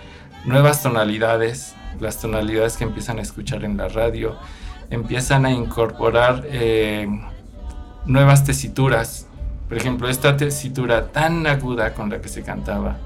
nuevas 0.45 0.81
tonalidades, 0.81 1.75
las 1.99 2.19
tonalidades 2.19 2.77
que 2.77 2.83
empiezan 2.83 3.19
a 3.19 3.21
escuchar 3.21 3.63
en 3.63 3.77
la 3.77 3.89
radio, 3.89 4.35
empiezan 4.89 5.45
a 5.45 5.51
incorporar 5.51 6.43
eh, 6.45 7.07
nuevas 8.05 8.43
tesituras. 8.43 9.27
Por 9.69 9.77
ejemplo, 9.77 10.09
esta 10.09 10.35
tesitura 10.35 11.11
tan 11.11 11.45
aguda 11.45 11.93
con 11.93 12.09
la 12.09 12.21
que 12.21 12.27
se 12.27 12.43
cantaba 12.43 12.97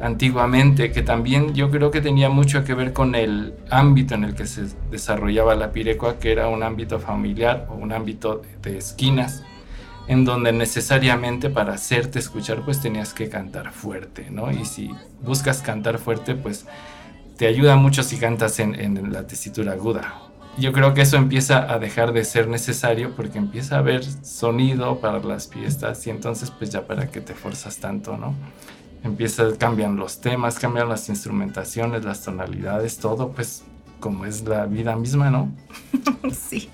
antiguamente, 0.00 0.92
que 0.92 1.02
también 1.02 1.54
yo 1.54 1.70
creo 1.70 1.90
que 1.90 2.00
tenía 2.00 2.28
mucho 2.28 2.64
que 2.64 2.74
ver 2.74 2.92
con 2.92 3.14
el 3.14 3.54
ámbito 3.70 4.14
en 4.14 4.24
el 4.24 4.34
que 4.34 4.46
se 4.46 4.66
desarrollaba 4.90 5.54
la 5.56 5.72
pirecua, 5.72 6.18
que 6.18 6.32
era 6.32 6.48
un 6.48 6.62
ámbito 6.62 6.98
familiar 7.00 7.66
o 7.70 7.74
un 7.74 7.92
ámbito 7.92 8.42
de 8.62 8.78
esquinas, 8.78 9.42
en 10.06 10.24
donde 10.24 10.52
necesariamente 10.52 11.50
para 11.50 11.74
hacerte 11.74 12.18
escuchar 12.18 12.64
pues 12.64 12.80
tenías 12.80 13.12
que 13.12 13.28
cantar 13.28 13.72
fuerte, 13.72 14.28
¿no? 14.30 14.50
Y 14.50 14.64
si 14.64 14.90
buscas 15.20 15.62
cantar 15.62 15.98
fuerte 15.98 16.34
pues 16.34 16.66
te 17.36 17.46
ayuda 17.46 17.76
mucho 17.76 18.02
si 18.02 18.16
cantas 18.16 18.58
en, 18.58 19.12
la 19.12 19.26
tesitura 19.26 19.72
aguda. 19.72 20.22
Yo 20.56 20.72
creo 20.72 20.92
que 20.92 21.02
eso 21.02 21.16
empieza 21.16 21.72
a 21.72 21.78
dejar 21.78 22.12
de 22.12 22.24
ser 22.24 22.48
necesario 22.48 23.14
porque 23.14 23.38
empieza 23.38 23.76
a 23.76 23.78
haber 23.78 24.02
sonido 24.04 24.98
para 25.00 25.20
las 25.20 25.48
fiestas 25.48 26.04
y 26.08 26.10
entonces 26.10 26.50
pues 26.50 26.70
ya 26.70 26.86
para 26.86 27.10
qué 27.12 27.20
te 27.20 27.34
forzas 27.34 27.78
tanto, 27.78 28.16
¿no? 28.16 28.34
Empieza, 29.04 29.56
cambian 29.56 29.96
los 29.96 30.20
temas, 30.20 30.58
cambian 30.58 30.88
las 30.88 31.08
instrumentaciones, 31.08 32.04
las 32.04 32.22
tonalidades, 32.22 32.98
todo 32.98 33.30
pues 33.30 33.64
como 34.00 34.24
es 34.24 34.42
la 34.42 34.66
vida 34.66 34.96
misma, 34.96 35.30
¿no? 35.30 35.50
sí. 36.32 36.68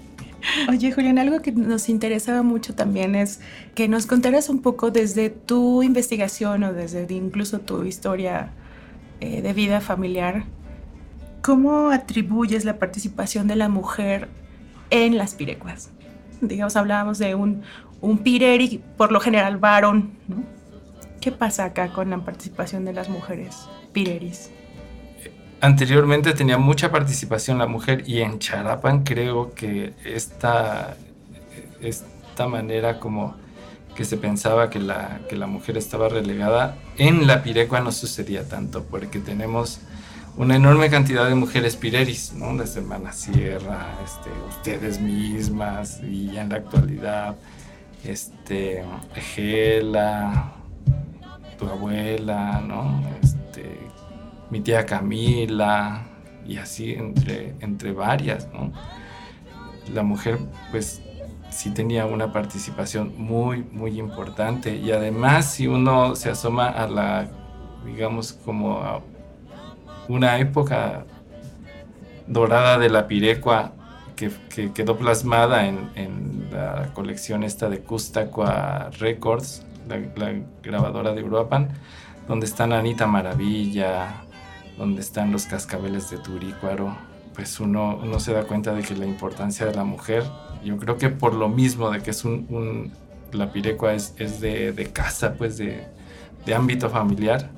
Oye, 0.69 0.93
Julián, 0.93 1.19
algo 1.19 1.41
que 1.41 1.53
nos 1.53 1.89
interesaba 1.89 2.43
mucho 2.43 2.75
también 2.75 3.15
es 3.15 3.41
que 3.75 3.89
nos 3.89 4.07
contaras 4.07 4.49
un 4.49 4.61
poco 4.61 4.91
desde 4.91 5.31
tu 5.31 5.83
investigación 5.83 6.65
o 6.65 6.73
desde 6.73 7.07
incluso 7.15 7.61
tu 7.61 7.85
historia 7.85 8.53
eh, 9.21 9.41
de 9.41 9.53
vida 9.55 9.81
familiar, 9.81 10.45
¿cómo 11.41 11.91
atribuyes 11.91 12.65
la 12.65 12.79
participación 12.79 13.47
de 13.47 13.57
la 13.57 13.69
mujer 13.69 14.29
en 14.91 15.17
las 15.17 15.35
pirecuas? 15.35 15.91
Digamos, 16.43 16.77
hablábamos 16.77 17.19
de 17.19 17.35
un, 17.35 17.63
un 18.03 18.19
pireri, 18.19 18.83
por 18.99 19.13
lo 19.13 19.21
general 19.21 19.57
varón, 19.57 20.13
¿no? 20.29 20.45
¿Qué 21.25 21.33
pasa 21.33 21.65
acá 21.65 21.89
con 21.89 22.11
la 22.11 22.19
participación 22.19 22.85
de 22.85 22.93
las 22.93 23.09
mujeres 23.09 23.67
pireris? 23.95 24.51
Anteriormente 25.63 26.35
tenía 26.35 26.59
mucha 26.59 26.91
participación 26.91 27.57
la 27.57 27.67
mujer 27.67 28.05
y 28.07 28.21
en 28.21 28.39
Charapan 28.39 29.05
creo 29.05 29.55
que 29.55 29.95
esta, 30.05 30.99
esta 31.81 32.47
manera 32.47 33.01
como 33.01 33.37
que 33.97 34.05
se 34.05 34.19
pensaba 34.19 34.69
que 34.69 34.79
la, 34.81 35.23
que 35.27 35.37
la 35.37 35.47
mujer 35.47 35.79
estaba 35.79 36.11
relegada, 36.11 36.77
en 36.99 37.27
la 37.27 37.43
pirecua 37.43 37.81
no 37.81 37.91
sucedía 37.91 38.47
tanto, 38.47 38.85
porque 38.85 39.19
tenemos 39.19 39.81
una 40.37 40.57
enorme 40.57 40.91
cantidad 40.91 41.27
de 41.27 41.35
mujeres 41.37 41.75
pireris, 41.77 42.35
¿no? 42.35 42.55
Desde 42.55 42.81
Hermana 42.81 43.15
Sierra, 43.15 43.99
este, 44.05 44.29
ustedes 44.51 45.01
mismas, 45.01 46.03
y 46.03 46.37
en 46.37 46.51
la 46.51 46.57
actualidad, 46.57 47.35
este, 48.05 48.85
Gela, 49.15 50.53
abuela, 51.73 52.63
¿no? 52.67 53.03
Este, 53.23 53.79
mi 54.51 54.61
tía 54.61 54.87
Camila, 54.87 56.07
y 56.47 56.59
así 56.59 56.93
entre, 56.93 57.55
entre 57.61 57.93
varias, 57.93 58.49
¿no? 58.53 58.73
La 59.93 60.03
mujer, 60.03 60.39
pues, 60.71 61.03
sí 61.51 61.71
tenía 61.71 62.07
una 62.07 62.33
participación 62.33 63.15
muy, 63.17 63.63
muy 63.63 63.99
importante. 63.99 64.77
Y 64.77 64.93
además, 64.93 65.53
si 65.53 65.67
uno 65.67 66.17
se 66.17 66.31
asoma 66.31 66.69
a 66.69 66.89
la, 66.89 67.29
digamos, 67.85 68.33
como 68.33 69.03
una 70.09 70.39
época 70.39 71.05
dorada 72.27 72.79
de 72.79 72.89
la 72.91 73.07
pirecua 73.07 73.73
que, 74.17 74.31
que 74.49 74.73
quedó 74.73 74.97
plasmada 74.97 75.67
en, 75.67 75.91
en, 75.95 76.49
la 76.51 76.91
colección 76.95 77.43
esta 77.43 77.69
de 77.69 77.81
Custaqua 77.81 78.91
Records, 78.99 79.67
la, 79.89 80.35
grabadora 80.63 81.13
de 81.13 81.23
Uruapan, 81.23 81.69
donde 82.29 82.47
están 82.47 82.73
Anita 82.73 83.07
Maravilla, 83.07 84.25
donde 84.79 85.01
están 85.01 85.33
los 85.33 85.47
cascabeles 85.47 86.11
de 86.11 86.19
Turícuaro, 86.19 86.97
pues 87.35 87.61
uno, 87.61 88.01
se 88.19 88.33
da 88.33 88.45
cuenta 88.45 88.75
de 88.75 88.83
que 88.83 88.95
la 88.97 89.07
importancia 89.07 89.67
de 89.67 89.75
la 89.75 89.85
mujer, 89.85 90.25
yo 90.65 90.77
creo 90.79 90.97
que 90.97 91.09
por 91.09 91.35
lo 91.35 91.49
mismo 91.49 91.91
de 91.91 92.01
que 92.01 92.11
es 92.11 92.25
un, 92.25 92.93
la 93.33 93.53
pirecua 93.53 93.95
es, 93.95 94.17
de, 94.41 94.91
casa, 94.93 95.35
pues 95.35 95.59
de, 95.59 95.87
de 96.47 96.55
ámbito 96.55 96.89
familiar, 96.89 97.51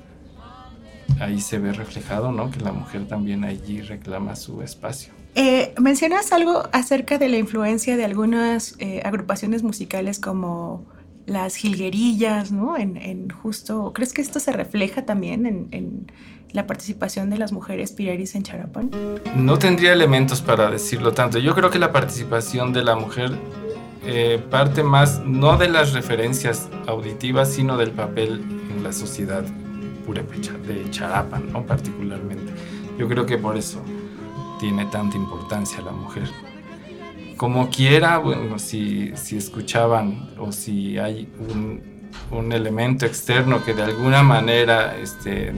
ahí 1.19 1.39
se 1.39 1.59
ve 1.59 1.73
reflejado, 1.73 2.31
¿no? 2.31 2.51
Que 2.51 2.59
la 2.59 2.71
mujer 2.71 3.07
también 3.07 3.43
allí 3.43 3.81
reclama 3.81 4.35
su 4.35 4.61
espacio. 4.61 5.13
Eh, 5.35 5.73
mencionas 5.79 6.31
algo 6.31 6.63
acerca 6.71 7.19
de 7.19 7.29
la 7.29 7.37
influencia 7.37 7.95
de 7.95 8.05
algunas 8.05 8.75
eh, 8.79 9.01
agrupaciones 9.05 9.61
musicales 9.61 10.19
como 10.19 10.83
las 11.27 11.55
jilguerillas, 11.55 12.51
¿no? 12.51 12.77
En, 12.77 12.97
en, 12.97 13.29
justo, 13.29 13.91
¿crees 13.93 14.13
que 14.13 14.21
esto 14.21 14.39
se 14.39 14.51
refleja 14.53 15.05
también 15.05 15.45
en, 15.45 15.67
en, 15.71 16.11
la 16.53 16.65
participación 16.65 17.29
de 17.29 17.37
las 17.37 17.51
mujeres 17.51 17.91
pireris 17.91 18.33
en 18.33 18.43
Charapan? 18.43 18.89
No 19.35 19.59
tendría 19.59 19.91
elementos 19.91 20.41
para 20.41 20.71
decirlo 20.71 21.11
tanto. 21.11 21.37
Yo 21.37 21.53
creo 21.53 21.69
que 21.69 21.77
la 21.77 21.91
participación 21.91 22.71
de 22.71 22.83
la 22.85 22.95
mujer 22.95 23.37
eh, 24.05 24.41
parte 24.49 24.83
más 24.83 25.21
no 25.25 25.57
de 25.57 25.67
las 25.67 25.91
referencias 25.91 26.69
auditivas, 26.87 27.51
sino 27.51 27.75
del 27.75 27.91
papel 27.91 28.41
en 28.71 28.81
la 28.81 28.93
sociedad 28.93 29.43
purépecha, 30.05 30.53
de 30.65 30.89
Charapan, 30.89 31.51
¿no? 31.51 31.65
Particularmente. 31.65 32.53
Yo 32.97 33.09
creo 33.09 33.25
que 33.25 33.37
por 33.37 33.57
eso 33.57 33.81
tiene 34.61 34.85
tanta 34.85 35.17
importancia 35.17 35.81
la 35.81 35.91
mujer. 35.91 36.29
Como 37.37 37.69
quiera, 37.69 38.17
bueno, 38.17 38.59
si, 38.59 39.15
si 39.15 39.37
escuchaban 39.37 40.31
o 40.39 40.51
si 40.51 40.97
hay 40.97 41.29
un, 41.37 42.09
un, 42.31 42.51
elemento 42.51 43.05
externo 43.05 43.63
que 43.63 43.73
de 43.73 43.83
alguna 43.83 44.23
manera 44.23 44.97
este, 44.97 45.53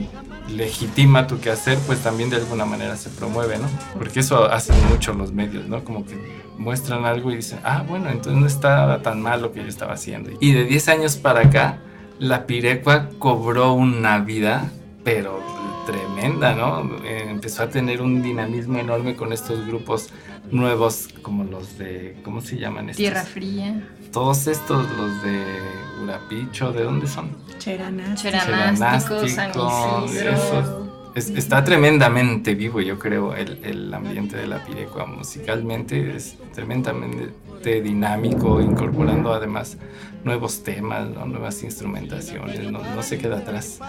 legitima 0.48 1.26
tu 1.26 1.40
quehacer, 1.40 1.78
pues 1.86 2.00
también 2.00 2.28
de 2.28 2.36
alguna 2.36 2.66
manera 2.66 2.96
se 2.96 3.08
promueve, 3.10 3.58
¿no? 3.58 3.66
Porque 3.96 4.20
eso 4.20 4.44
hacen 4.44 4.76
mucho 4.88 5.14
los 5.14 5.32
medios, 5.32 5.66
¿no? 5.66 5.82
Como 5.82 6.04
que 6.04 6.16
muestran 6.58 7.06
algo 7.06 7.32
y 7.32 7.36
dicen, 7.36 7.60
ah, 7.64 7.82
bueno, 7.88 8.10
entonces 8.10 8.34
no 8.34 8.46
estaba 8.46 9.00
tan 9.00 9.22
mal 9.22 9.40
lo 9.40 9.52
que 9.52 9.60
yo 9.60 9.68
estaba 9.68 9.94
haciendo. 9.94 10.30
Y 10.38 10.52
de 10.52 10.64
10 10.64 10.88
años 10.88 11.16
para 11.16 11.40
acá, 11.40 11.78
la 12.18 12.46
pirecua 12.46 13.08
cobró 13.18 13.72
una 13.72 14.18
vida, 14.18 14.70
pero 15.02 15.59
tremenda, 15.90 16.54
¿no? 16.54 17.04
Eh, 17.04 17.26
empezó 17.28 17.62
a 17.62 17.68
tener 17.68 18.00
un 18.00 18.22
dinamismo 18.22 18.78
enorme 18.78 19.16
con 19.16 19.32
estos 19.32 19.66
grupos 19.66 20.10
nuevos 20.50 21.08
como 21.22 21.44
los 21.44 21.78
de, 21.78 22.16
¿cómo 22.24 22.40
se 22.40 22.58
llaman 22.58 22.90
estos? 22.90 22.98
Tierra 22.98 23.24
Fría. 23.24 23.88
Todos 24.12 24.46
estos, 24.46 24.86
los 24.96 25.22
de 25.22 25.44
Urapicho, 26.02 26.72
¿de 26.72 26.82
dónde 26.84 27.06
son? 27.06 27.36
Cheranástico, 27.58 28.30
Cheranástico, 28.30 29.28
San 29.28 29.50
Isidro. 29.50 30.32
Esos. 30.32 30.89
Es, 31.14 31.30
está 31.30 31.64
tremendamente 31.64 32.54
vivo, 32.54 32.80
yo 32.80 32.98
creo, 32.98 33.34
el, 33.34 33.58
el, 33.64 33.92
ambiente 33.92 34.36
de 34.36 34.46
la 34.46 34.64
pirecua 34.64 35.06
musicalmente 35.06 36.14
es 36.14 36.36
tremendamente 36.54 37.80
dinámico, 37.82 38.60
incorporando 38.60 39.32
además 39.32 39.76
nuevos 40.24 40.62
temas, 40.62 41.08
¿no? 41.08 41.26
nuevas 41.26 41.62
instrumentaciones, 41.62 42.70
no, 42.70 42.82
no, 42.82 43.02
se 43.02 43.18
queda 43.18 43.38
atrás. 43.38 43.80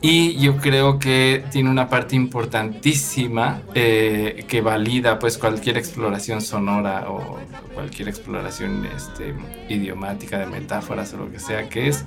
Y 0.00 0.36
yo 0.38 0.56
creo 0.58 0.98
que 0.98 1.44
tiene 1.50 1.70
una 1.70 1.88
parte 1.88 2.16
importantísima 2.16 3.62
eh, 3.74 4.44
que 4.48 4.60
valida 4.60 5.18
pues 5.18 5.38
cualquier 5.38 5.78
exploración 5.78 6.40
sonora 6.40 7.06
o 7.08 7.38
cualquier 7.74 8.08
exploración 8.08 8.86
este, 8.86 9.34
idiomática 9.68 10.38
de 10.38 10.46
metáforas 10.46 11.12
o 11.14 11.18
lo 11.18 11.30
que 11.30 11.38
sea, 11.38 11.68
que 11.68 11.88
es 11.88 12.04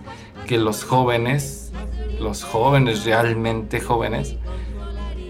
que 0.48 0.58
los 0.58 0.84
jóvenes, 0.84 1.72
los 2.20 2.44
jóvenes 2.44 3.06
realmente 3.06 3.80
jóvenes, 3.80 4.36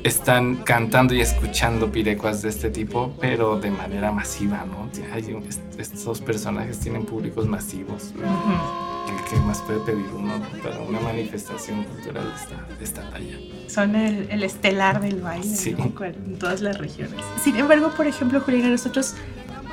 están 0.06 0.58
cantando 0.58 1.15
y 1.15 1.22
escuchando 1.22 1.91
pirecuas 1.91 2.44
de 2.44 2.50
este 2.50 2.70
tipo, 2.70 3.15
pero 3.20 3.60
de 3.60 3.72
manera 3.72 4.12
masiva, 4.12 4.63
¿no? 4.65 4.88
Hay, 5.12 5.36
estos 5.80 6.22
personajes 6.22 6.80
tienen 6.80 7.06
públicos 7.06 7.48
masivos. 7.48 8.13
Uh 8.15 8.22
-huh. 8.22 9.30
¿Qué, 9.30 9.36
más 9.38 9.62
puede 9.63 9.80
pedir 9.80 10.06
uno 10.15 10.34
para 10.62 10.80
una 10.82 11.00
manifestación 11.00 11.84
cultural 11.84 12.24
de 12.24 12.36
esta, 12.36 12.76
de 12.78 12.84
esta 12.84 13.10
talla? 13.10 13.38
Son 13.68 13.96
el, 13.96 14.30
el, 14.30 14.44
estelar 14.44 15.02
del 15.02 15.22
baile 15.22 15.56
sí. 15.56 15.76
¿no? 15.76 15.91
en 16.06 16.38
todas 16.38 16.62
las 16.62 16.78
regiones. 16.78 17.20
Sin 17.44 17.56
embargo, 17.56 17.91
por 17.98 18.06
ejemplo, 18.06 18.39
Juliana, 18.41 18.70
nosotros 18.70 19.15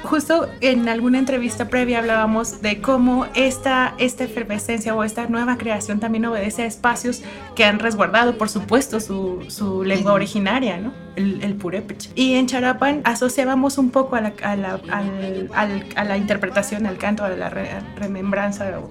justo 0.02 0.48
en 0.60 0.88
alguna 0.88 1.18
entrevista 1.18 1.68
previa 1.68 1.98
hablábamos 1.98 2.62
de 2.62 2.80
cómo 2.80 3.26
esta, 3.34 3.94
esta 3.98 4.24
efervescencia 4.24 4.94
o 4.94 5.04
esta 5.04 5.26
nueva 5.26 5.56
creación 5.56 6.00
también 6.00 6.24
obedece 6.26 6.62
a 6.62 6.66
espacios 6.66 7.22
que 7.54 7.64
han 7.64 7.78
resguardado, 7.78 8.36
por 8.38 8.48
supuesto, 8.48 9.00
su, 9.00 9.44
su 9.48 9.84
lengua 9.84 10.12
originaria, 10.12 10.78
¿no? 10.78 10.92
El, 11.16 11.42
el, 11.42 11.54
purépecha. 11.54 12.10
Y 12.14 12.34
en 12.34 12.46
Charapan 12.46 13.02
asociábamos 13.04 13.78
un 13.78 13.90
poco 13.90 14.16
a 14.16 14.20
la, 14.22 14.32
a 14.42 14.56
la, 14.56 14.80
al, 14.90 15.50
al, 15.52 15.84
a 15.94 16.04
la 16.04 16.16
interpretación, 16.16 16.86
al 16.86 16.96
canto, 16.96 17.24
a 17.24 17.28
la 17.30 17.50
re, 17.50 17.68
remembranza 17.96 18.80
o, 18.80 18.88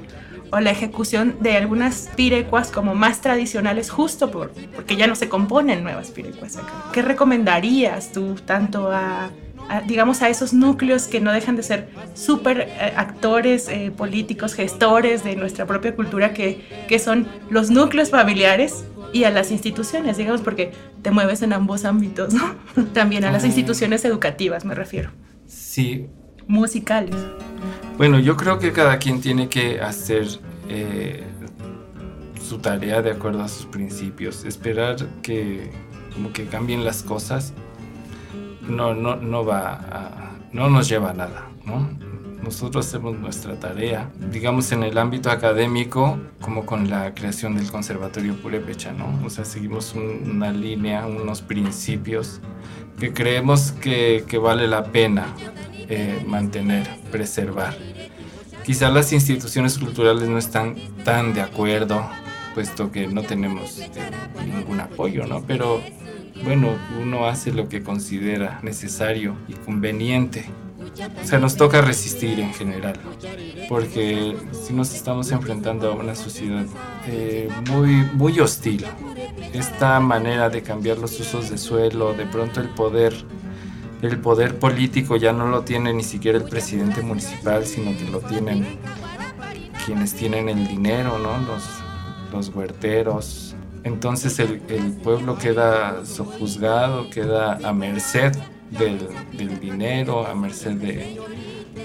o, 0.52 0.60
la 0.60 0.72
ejecución 0.72 1.36
de 1.40 1.58
algunas 1.58 2.10
pirecuas 2.16 2.72
como 2.72 2.96
más 2.96 3.22
tradicionales 3.22 3.90
justo 3.90 4.32
por, 4.32 4.52
porque 4.76 4.96
ya 4.96 5.08
no 5.08 5.16
se 5.16 5.30
componen 5.30 5.84
nuevas 5.84 6.12
pirecuas 6.12 6.58
acá. 6.58 6.74
¿Qué 6.92 7.02
recomendarías 7.02 8.12
tú 8.12 8.36
tanto 8.46 8.92
a 8.92 9.32
a, 9.70 9.82
digamos, 9.82 10.22
a 10.22 10.30
esos 10.30 10.54
núcleos 10.54 11.08
que 11.08 11.22
no 11.22 11.32
dejan 11.32 11.56
de 11.56 11.64
ser 11.64 11.88
súper 12.14 12.62
eh, 12.62 12.94
actores, 12.96 13.70
eh, 13.70 13.92
políticos, 13.96 14.54
gestores 14.54 15.24
de 15.24 15.36
nuestra 15.36 15.66
propia 15.66 15.96
cultura, 15.96 16.34
que, 16.34 16.66
que 16.90 17.00
son 17.00 17.28
los 17.50 17.70
núcleos 17.70 18.10
familiares 18.10 18.84
y 19.14 19.24
a 19.24 19.30
las 19.30 19.52
instituciones, 19.52 20.18
digamos, 20.18 20.42
porque 20.42 20.72
te 21.02 21.12
mueves 21.12 21.42
en 21.42 21.54
ambos 21.54 21.86
ámbitos, 21.86 22.34
¿no? 22.34 22.56
También 22.94 23.24
a 23.24 23.32
las 23.32 23.46
instituciones 23.46 24.04
educativas, 24.06 24.66
me 24.66 24.76
refiero, 24.76 25.12
Sí, 25.46 26.08
musicales. 26.48 27.16
Bueno, 27.98 28.20
yo 28.20 28.36
creo 28.36 28.58
que 28.60 28.72
cada 28.72 28.98
quien 28.98 29.22
tiene 29.22 29.48
que 29.48 29.80
hacer 29.82 30.26
eh, 30.70 31.24
su 32.42 32.58
tarea 32.60 33.02
de 33.02 33.12
acuerdo 33.12 33.44
a 33.44 33.48
sus 33.48 33.66
principios. 33.66 34.44
Esperar 34.46 34.96
que 35.22 35.70
como 36.14 36.34
que 36.34 36.46
cambien 36.48 36.84
las 36.84 37.04
cosas 37.04 37.54
no, 38.68 38.94
no, 38.94 39.16
no 39.16 39.46
va 39.46 40.32
no 40.52 40.70
nos 40.70 40.90
lleva 40.90 41.12
a 41.12 41.14
nada, 41.14 41.48
¿no? 41.66 41.88
Nosotros 42.44 42.88
hacemos 42.88 43.18
nuestra 43.20 43.60
tarea, 43.60 44.10
digamos 44.32 44.72
en 44.72 44.82
el 44.84 44.98
ámbito 44.98 45.30
académico, 45.30 46.18
como 46.42 46.66
con 46.66 46.90
la 46.90 47.14
creación 47.14 47.56
del 47.56 47.72
Conservatorio 47.72 48.36
Purépecha, 48.36 48.92
¿no? 48.92 49.20
O 49.24 49.30
sea, 49.30 49.46
seguimos 49.46 49.94
un- 49.94 50.30
una 50.32 50.52
línea, 50.52 51.06
unos 51.06 51.42
principios 51.42 52.42
que 53.00 53.14
creemos 53.14 53.72
que 53.74 54.26
vale 54.44 54.68
la 54.68 54.84
pena 54.86 55.28
eh, 55.92 56.24
mantener, 56.26 56.88
preservar. 57.12 57.76
Quizá 58.64 58.90
las 58.90 59.12
instituciones 59.12 59.78
culturales 59.78 60.30
no 60.30 60.38
están 60.38 60.76
tan 61.04 61.34
de 61.34 61.42
acuerdo, 61.42 62.10
puesto 62.54 62.94
que 62.94 63.08
no 63.08 63.24
tenemos 63.24 63.80
eh, 63.80 63.90
ningún 64.46 64.80
apoyo, 64.80 65.28
¿no? 65.28 65.44
Pero 65.44 65.82
bueno, 66.46 66.70
uno 67.02 67.28
hace 67.28 67.52
lo 67.52 67.68
que 67.68 67.84
considera 67.84 68.62
necesario 68.64 69.36
y 69.50 69.54
conveniente. 69.54 70.46
O 71.22 71.28
sea, 71.28 71.40
nos 71.40 71.58
toca 71.58 71.82
resistir 71.82 72.40
en 72.40 72.54
general, 72.54 72.96
porque 73.68 74.38
si 74.52 74.74
nos 74.74 74.94
estamos 74.94 75.30
enfrentando 75.32 75.92
a 75.92 75.96
una 75.96 76.16
sociedad 76.16 76.66
eh, 77.08 77.50
muy, 77.70 77.92
muy 78.14 78.40
hostil, 78.40 78.86
esta 79.52 80.00
manera 80.00 80.50
de 80.50 80.62
cambiar 80.62 80.98
los 81.00 81.20
usos 81.20 81.50
de 81.50 81.58
suelo, 81.58 82.14
de 82.14 82.26
pronto 82.26 82.62
el 82.62 82.70
poder, 82.70 83.14
el 84.02 84.20
poder 84.20 84.58
político 84.58 85.16
ya 85.16 85.32
no 85.34 85.48
lo 85.48 85.62
tiene 85.62 85.94
ni 85.94 86.04
siquiera 86.04 86.38
el 86.38 86.46
presidente 86.46 87.02
municipal, 87.02 87.66
sino 87.66 87.96
que 87.98 88.10
lo 88.10 88.20
tienen 88.20 88.80
quienes 89.86 90.14
tienen 90.14 90.50
el 90.50 90.68
dinero, 90.68 91.20
¿no? 91.20 91.38
Los, 91.40 91.64
los 92.32 92.56
huerteros. 92.56 93.56
Entonces 93.84 94.40
el, 94.40 94.62
el 94.70 94.94
pueblo 94.94 95.38
queda 95.38 96.06
sojuzgado, 96.06 97.10
queda 97.10 97.60
a 97.64 97.74
merced 97.74 98.34
del, 98.72 99.08
del 99.34 99.60
dinero, 99.60 100.26
a 100.28 100.36
merced 100.36 100.74
de, 100.74 101.20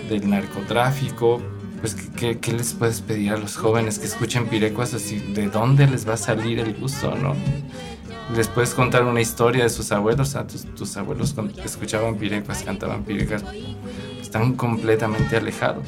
del 0.08 0.28
narcotráfico. 0.28 1.40
Pues, 1.80 1.94
¿qué, 2.16 2.38
qué, 2.38 2.52
les 2.52 2.72
puedes 2.74 3.00
pedir 3.00 3.32
a 3.32 3.36
los 3.36 3.56
jóvenes 3.56 3.98
que 3.98 4.06
escuchen 4.06 4.46
pirecuas 4.46 4.94
así? 4.94 5.18
¿De 5.18 5.48
dónde 5.48 5.86
les 5.86 6.08
va 6.08 6.14
a 6.14 6.18
salir 6.18 6.58
el 6.58 6.74
gusto, 6.74 7.14
no? 7.16 7.34
Les 8.34 8.48
puedes 8.48 8.74
contar 8.74 9.04
una 9.04 9.20
historia 9.20 9.62
de 9.62 9.70
sus 9.70 9.92
abuelos, 9.92 10.36
tus, 10.48 10.64
tus 10.74 10.96
abuelos 10.96 11.34
escuchaban 11.64 12.16
pirecuas, 12.16 12.62
cantaban 12.62 13.04
pirecuas, 13.04 13.44
están 14.20 14.54
completamente 14.54 15.36
alejados. 15.36 15.86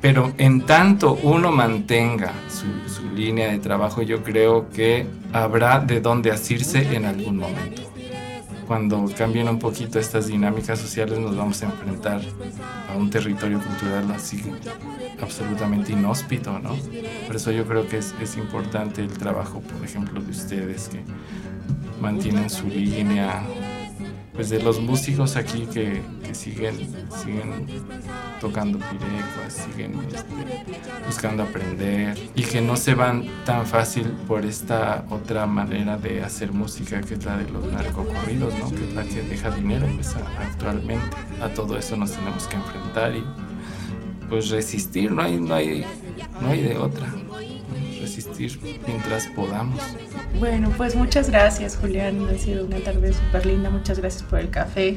Pero 0.00 0.32
en 0.38 0.62
tanto 0.62 1.18
uno 1.22 1.52
mantenga 1.52 2.32
su, 2.48 2.66
su 2.92 3.08
línea 3.14 3.50
de 3.50 3.58
trabajo, 3.58 4.02
yo 4.02 4.22
creo 4.24 4.70
que 4.70 5.06
habrá 5.32 5.78
de 5.78 6.00
dónde 6.00 6.32
asirse 6.32 6.94
en 6.94 7.04
algún 7.04 7.36
momento. 7.36 7.82
Cuando 8.70 9.04
cambien 9.18 9.48
un 9.48 9.58
poquito 9.58 9.98
estas 9.98 10.28
dinámicas 10.28 10.78
sociales, 10.78 11.18
nos 11.18 11.36
vamos 11.36 11.60
a 11.60 11.66
enfrentar 11.66 12.20
a 12.88 12.96
un 12.96 13.10
territorio 13.10 13.58
cultural 13.58 14.08
así 14.12 14.40
absolutamente 15.20 15.90
inhóspito, 15.90 16.56
¿no? 16.60 16.76
Por 17.26 17.34
eso 17.34 17.50
yo 17.50 17.66
creo 17.66 17.88
que 17.88 17.98
es, 17.98 18.14
es 18.22 18.36
importante 18.36 19.02
el 19.02 19.10
trabajo, 19.18 19.58
por 19.58 19.84
ejemplo, 19.84 20.22
de 20.22 20.30
ustedes 20.30 20.88
que 20.88 21.00
mantienen 22.00 22.48
su 22.48 22.68
línea, 22.68 23.42
pues 24.34 24.48
de 24.48 24.62
los 24.62 24.80
músicos 24.80 25.36
aquí 25.36 25.66
que, 25.66 26.02
que 26.24 26.34
siguen, 26.34 26.76
siguen 27.22 27.66
tocando 28.40 28.78
pirecuas, 28.78 29.52
siguen 29.52 29.98
este, 30.08 31.04
buscando 31.06 31.42
aprender 31.42 32.18
y 32.34 32.42
que 32.42 32.60
no 32.60 32.76
se 32.76 32.94
van 32.94 33.26
tan 33.44 33.66
fácil 33.66 34.06
por 34.28 34.44
esta 34.44 35.04
otra 35.10 35.46
manera 35.46 35.96
de 35.96 36.22
hacer 36.22 36.52
música 36.52 37.00
que 37.00 37.14
es 37.14 37.24
la 37.24 37.36
de 37.38 37.50
los 37.50 37.64
narcocorridos, 37.72 38.54
¿no? 38.58 38.70
que 38.70 38.88
es 38.88 38.94
la 38.94 39.04
que 39.04 39.22
deja 39.22 39.50
dinero 39.50 39.86
pues, 39.94 40.14
actualmente. 40.38 41.16
A 41.42 41.48
todo 41.48 41.76
eso 41.76 41.96
nos 41.96 42.12
tenemos 42.12 42.46
que 42.46 42.56
enfrentar 42.56 43.14
y 43.16 43.24
pues 44.28 44.48
resistir, 44.50 45.10
no 45.10 45.22
hay, 45.22 45.40
no 45.40 45.54
hay, 45.54 45.84
no 46.40 46.48
hay 46.50 46.62
de 46.62 46.76
otra. 46.78 47.12
Mientras 48.86 49.26
podamos. 49.28 49.82
Bueno, 50.38 50.72
pues 50.76 50.96
muchas 50.96 51.28
gracias, 51.28 51.76
Julián. 51.76 52.26
Ha 52.28 52.38
sido 52.38 52.64
una 52.64 52.78
tarde 52.78 53.12
súper 53.12 53.44
linda. 53.44 53.68
Muchas 53.68 53.98
gracias 53.98 54.22
por 54.22 54.38
el 54.38 54.50
café 54.50 54.96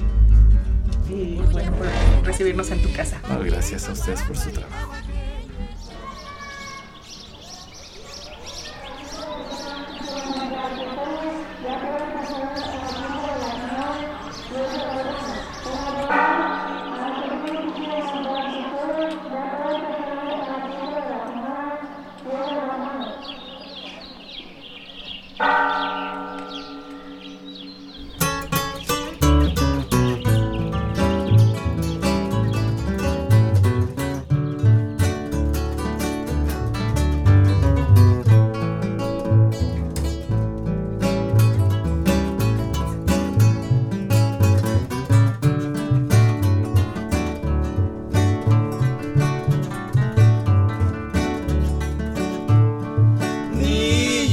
y 1.09 1.35
bueno, 1.51 1.71
por 1.73 1.87
recibirnos 2.25 2.71
en 2.71 2.81
tu 2.81 2.91
casa. 2.93 3.19
No, 3.29 3.39
gracias 3.39 3.89
a 3.89 3.91
ustedes 3.91 4.21
por 4.21 4.37
su 4.37 4.49
trabajo. 4.51 4.93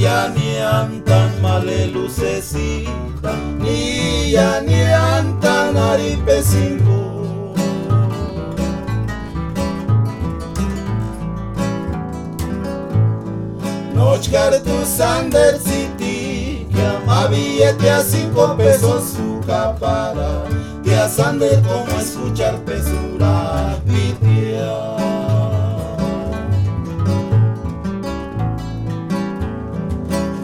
Ya 0.01 0.29
ni 0.35 0.57
antan 0.57 1.29
male 1.41 1.85
lucecita, 1.93 3.33
ni 3.59 4.33
ya 4.33 4.61
ni 4.61 4.81
antan 4.81 5.77
aripesingo. 5.77 7.01
Nochcar 13.93 14.53
tu 14.63 14.85
Sander 14.85 15.59
City, 15.59 16.65
que 16.73 16.81
ama 16.81 17.27
billete 17.27 17.89
a 17.91 18.01
cinco 18.01 18.57
pesos 18.57 19.03
su 19.15 19.39
capara, 19.45 20.45
y 20.83 20.93
a 20.93 21.07
Sander 21.07 21.61
como 21.61 21.99
escuchar 21.99 22.55
pesura 22.65 23.77
pitiar. 23.85 25.20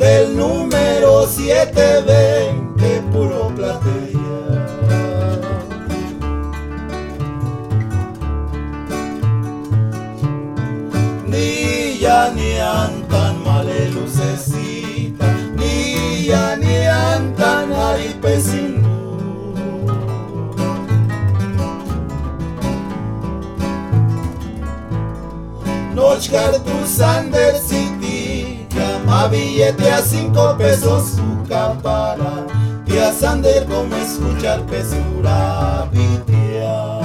Del 0.08 0.38
número 0.38 1.28
720 1.28 3.02
puro 3.12 3.52
platea. 3.56 4.40
Ni 11.28 12.00
ya 12.00 12.32
ni 12.34 12.58
antan 12.58 13.44
male 13.44 13.90
lucecita, 13.96 15.28
ni 15.60 16.28
ya 16.28 16.56
ni 16.56 16.76
antan 16.88 17.74
aripecino. 17.74 18.88
Nochcar 25.96 26.54
tu 26.66 26.76
Sander 26.98 27.56
City, 27.68 27.77
ama 29.18 29.28
billete 29.30 29.90
a 29.90 30.02
cinco 30.02 30.56
pesos 30.58 31.16
su 31.16 31.50
capara, 31.50 32.46
y 32.86 32.98
a 32.98 33.12
Sander 33.12 33.66
como 33.66 33.96
escuchar 33.96 34.62
pesura 34.68 35.88
pitear. 35.92 37.02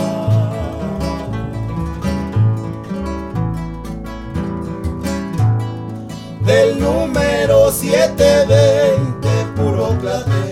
Del 6.45 6.81
número 6.81 7.71
720, 7.71 9.29
puro 9.57 9.99
platea. 9.99 10.52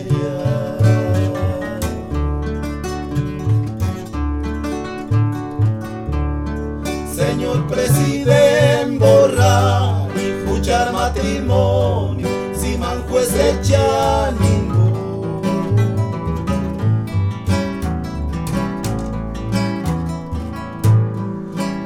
Matrimonio, 11.21 12.29
si 12.55 12.77
man 12.79 13.03
huesecha 13.11 14.33
ningún. 14.41 14.71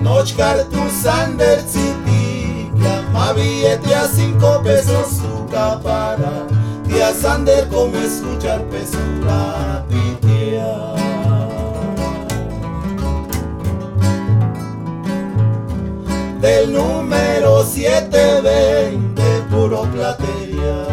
Nochkar 0.02 0.64
tu 0.70 0.78
Sander 1.02 1.64
llama 2.76 3.32
billete 3.32 3.94
a 3.94 4.06
cinco 4.08 4.60
pesos 4.62 5.08
su 5.08 5.46
capara. 5.50 6.46
Tía 6.86 7.12
Sander, 7.12 7.68
como 7.68 7.96
escuchar 7.96 8.62
pesura 8.64 9.84
pitia. 9.88 10.94
Del 16.40 16.74
número 16.74 17.64
720, 17.64 19.03
platería. 19.82 20.86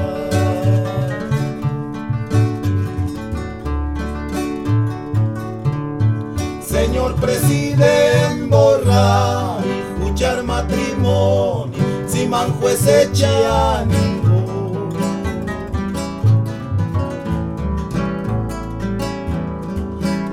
Señor 6.62 7.16
presidente, 7.16 8.48
borrar, 8.50 9.60
escuchar 9.66 10.44
matrimonio, 10.44 11.72
si 12.08 12.28
man 12.28 12.52
juez 12.60 12.86
echa 12.88 13.86
ningún. 13.86 14.90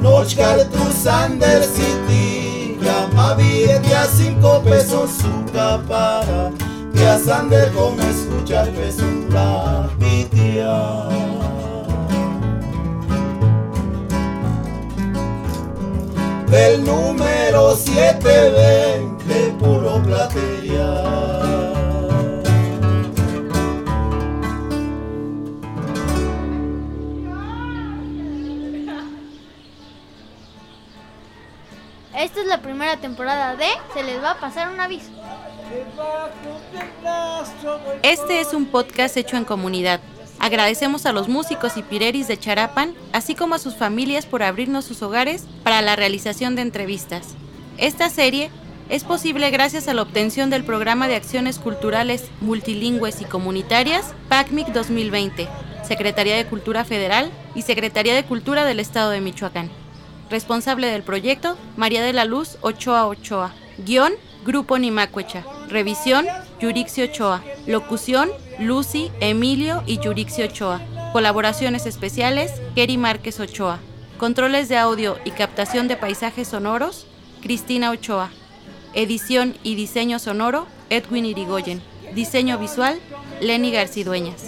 Nochkar 0.00 0.64
tu 0.70 0.84
Sander 0.92 1.62
City, 1.62 2.78
llama 2.80 3.34
billete 3.34 3.94
a 3.94 4.06
cinco 4.06 4.62
pesos 4.62 5.10
su 5.10 5.52
capara, 5.52 6.50
y 7.00 7.04
a 7.04 7.18
Sander 7.18 7.72
como 7.72 8.00
escuchar 8.02 8.70
pesura 8.70 9.88
pitia. 9.98 11.08
del 16.48 16.82
número 16.82 17.76
720, 17.76 19.54
puro 19.58 20.02
platería. 20.02 21.04
Esta 32.16 32.40
es 32.40 32.46
la 32.46 32.62
primera 32.62 32.96
temporada 32.96 33.54
de 33.56 33.66
Se 33.94 34.02
les 34.02 34.22
va 34.22 34.32
a 34.32 34.40
pasar 34.40 34.72
un 34.72 34.80
aviso. 34.80 35.17
Este 38.02 38.40
es 38.40 38.54
un 38.54 38.66
podcast 38.66 39.16
hecho 39.16 39.36
en 39.36 39.44
comunidad. 39.44 40.00
Agradecemos 40.38 41.04
a 41.04 41.12
los 41.12 41.28
músicos 41.28 41.76
y 41.76 41.82
pireris 41.82 42.28
de 42.28 42.38
Charapan, 42.38 42.94
así 43.12 43.34
como 43.34 43.54
a 43.54 43.58
sus 43.58 43.74
familias 43.74 44.24
por 44.24 44.42
abrirnos 44.42 44.84
sus 44.84 45.02
hogares 45.02 45.46
para 45.64 45.82
la 45.82 45.96
realización 45.96 46.54
de 46.54 46.62
entrevistas. 46.62 47.34
Esta 47.76 48.08
serie 48.08 48.50
es 48.88 49.04
posible 49.04 49.50
gracias 49.50 49.88
a 49.88 49.94
la 49.94 50.02
obtención 50.02 50.48
del 50.48 50.64
Programa 50.64 51.08
de 51.08 51.16
Acciones 51.16 51.58
Culturales 51.58 52.30
Multilingües 52.40 53.20
y 53.20 53.24
Comunitarias 53.24 54.14
PACMIC 54.28 54.68
2020, 54.68 55.48
Secretaría 55.82 56.36
de 56.36 56.46
Cultura 56.46 56.84
Federal 56.84 57.30
y 57.54 57.62
Secretaría 57.62 58.14
de 58.14 58.24
Cultura 58.24 58.64
del 58.64 58.80
Estado 58.80 59.10
de 59.10 59.20
Michoacán. 59.20 59.70
Responsable 60.30 60.86
del 60.86 61.02
proyecto, 61.02 61.58
María 61.76 62.02
de 62.02 62.12
la 62.12 62.24
Luz 62.24 62.58
Ochoa 62.60 63.06
Ochoa. 63.06 63.54
Guión, 63.78 64.12
Grupo 64.44 64.78
Nimacuecha. 64.78 65.44
Revisión, 65.68 66.26
Yurixi 66.60 67.02
Ochoa. 67.02 67.42
Locución, 67.66 68.30
Lucy, 68.58 69.10
Emilio 69.20 69.82
y 69.86 69.98
Yurixi 69.98 70.42
Ochoa. 70.42 70.80
Colaboraciones 71.12 71.86
especiales, 71.86 72.52
Keri 72.74 72.96
Márquez 72.96 73.38
Ochoa. 73.40 73.78
Controles 74.18 74.68
de 74.68 74.78
audio 74.78 75.16
y 75.24 75.30
captación 75.30 75.86
de 75.86 75.96
paisajes 75.96 76.48
sonoros, 76.48 77.06
Cristina 77.42 77.90
Ochoa. 77.90 78.30
Edición 78.94 79.54
y 79.62 79.74
diseño 79.74 80.18
sonoro, 80.18 80.66
Edwin 80.90 81.26
Irigoyen. 81.26 81.82
Diseño 82.14 82.58
visual, 82.58 82.98
Lenny 83.40 83.70
Garcidueñas. 83.70 84.47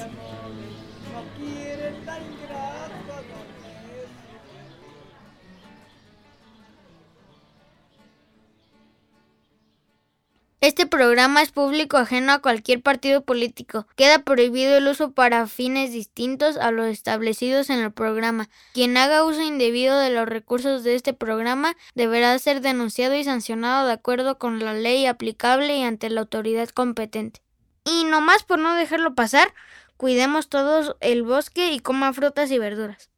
Este 10.62 10.84
programa 10.84 11.40
es 11.40 11.52
público 11.52 11.96
ajeno 11.96 12.32
a 12.32 12.42
cualquier 12.42 12.82
partido 12.82 13.24
político. 13.24 13.86
Queda 13.96 14.18
prohibido 14.24 14.76
el 14.76 14.88
uso 14.88 15.12
para 15.12 15.46
fines 15.46 15.90
distintos 15.90 16.58
a 16.58 16.70
los 16.70 16.88
establecidos 16.88 17.70
en 17.70 17.78
el 17.78 17.92
programa. 17.92 18.50
Quien 18.74 18.98
haga 18.98 19.24
uso 19.24 19.40
indebido 19.40 19.98
de 19.98 20.10
los 20.10 20.28
recursos 20.28 20.84
de 20.84 20.96
este 20.96 21.14
programa 21.14 21.78
deberá 21.94 22.38
ser 22.38 22.60
denunciado 22.60 23.14
y 23.14 23.24
sancionado 23.24 23.86
de 23.86 23.94
acuerdo 23.94 24.36
con 24.36 24.58
la 24.58 24.74
ley 24.74 25.06
aplicable 25.06 25.78
y 25.78 25.82
ante 25.82 26.10
la 26.10 26.20
autoridad 26.20 26.68
competente. 26.68 27.40
Y 27.86 28.04
no 28.04 28.20
más 28.20 28.42
por 28.42 28.58
no 28.58 28.74
dejarlo 28.74 29.14
pasar, 29.14 29.54
cuidemos 29.96 30.50
todos 30.50 30.94
el 31.00 31.22
bosque 31.22 31.72
y 31.72 31.80
coma 31.80 32.12
frutas 32.12 32.50
y 32.50 32.58
verduras. 32.58 33.09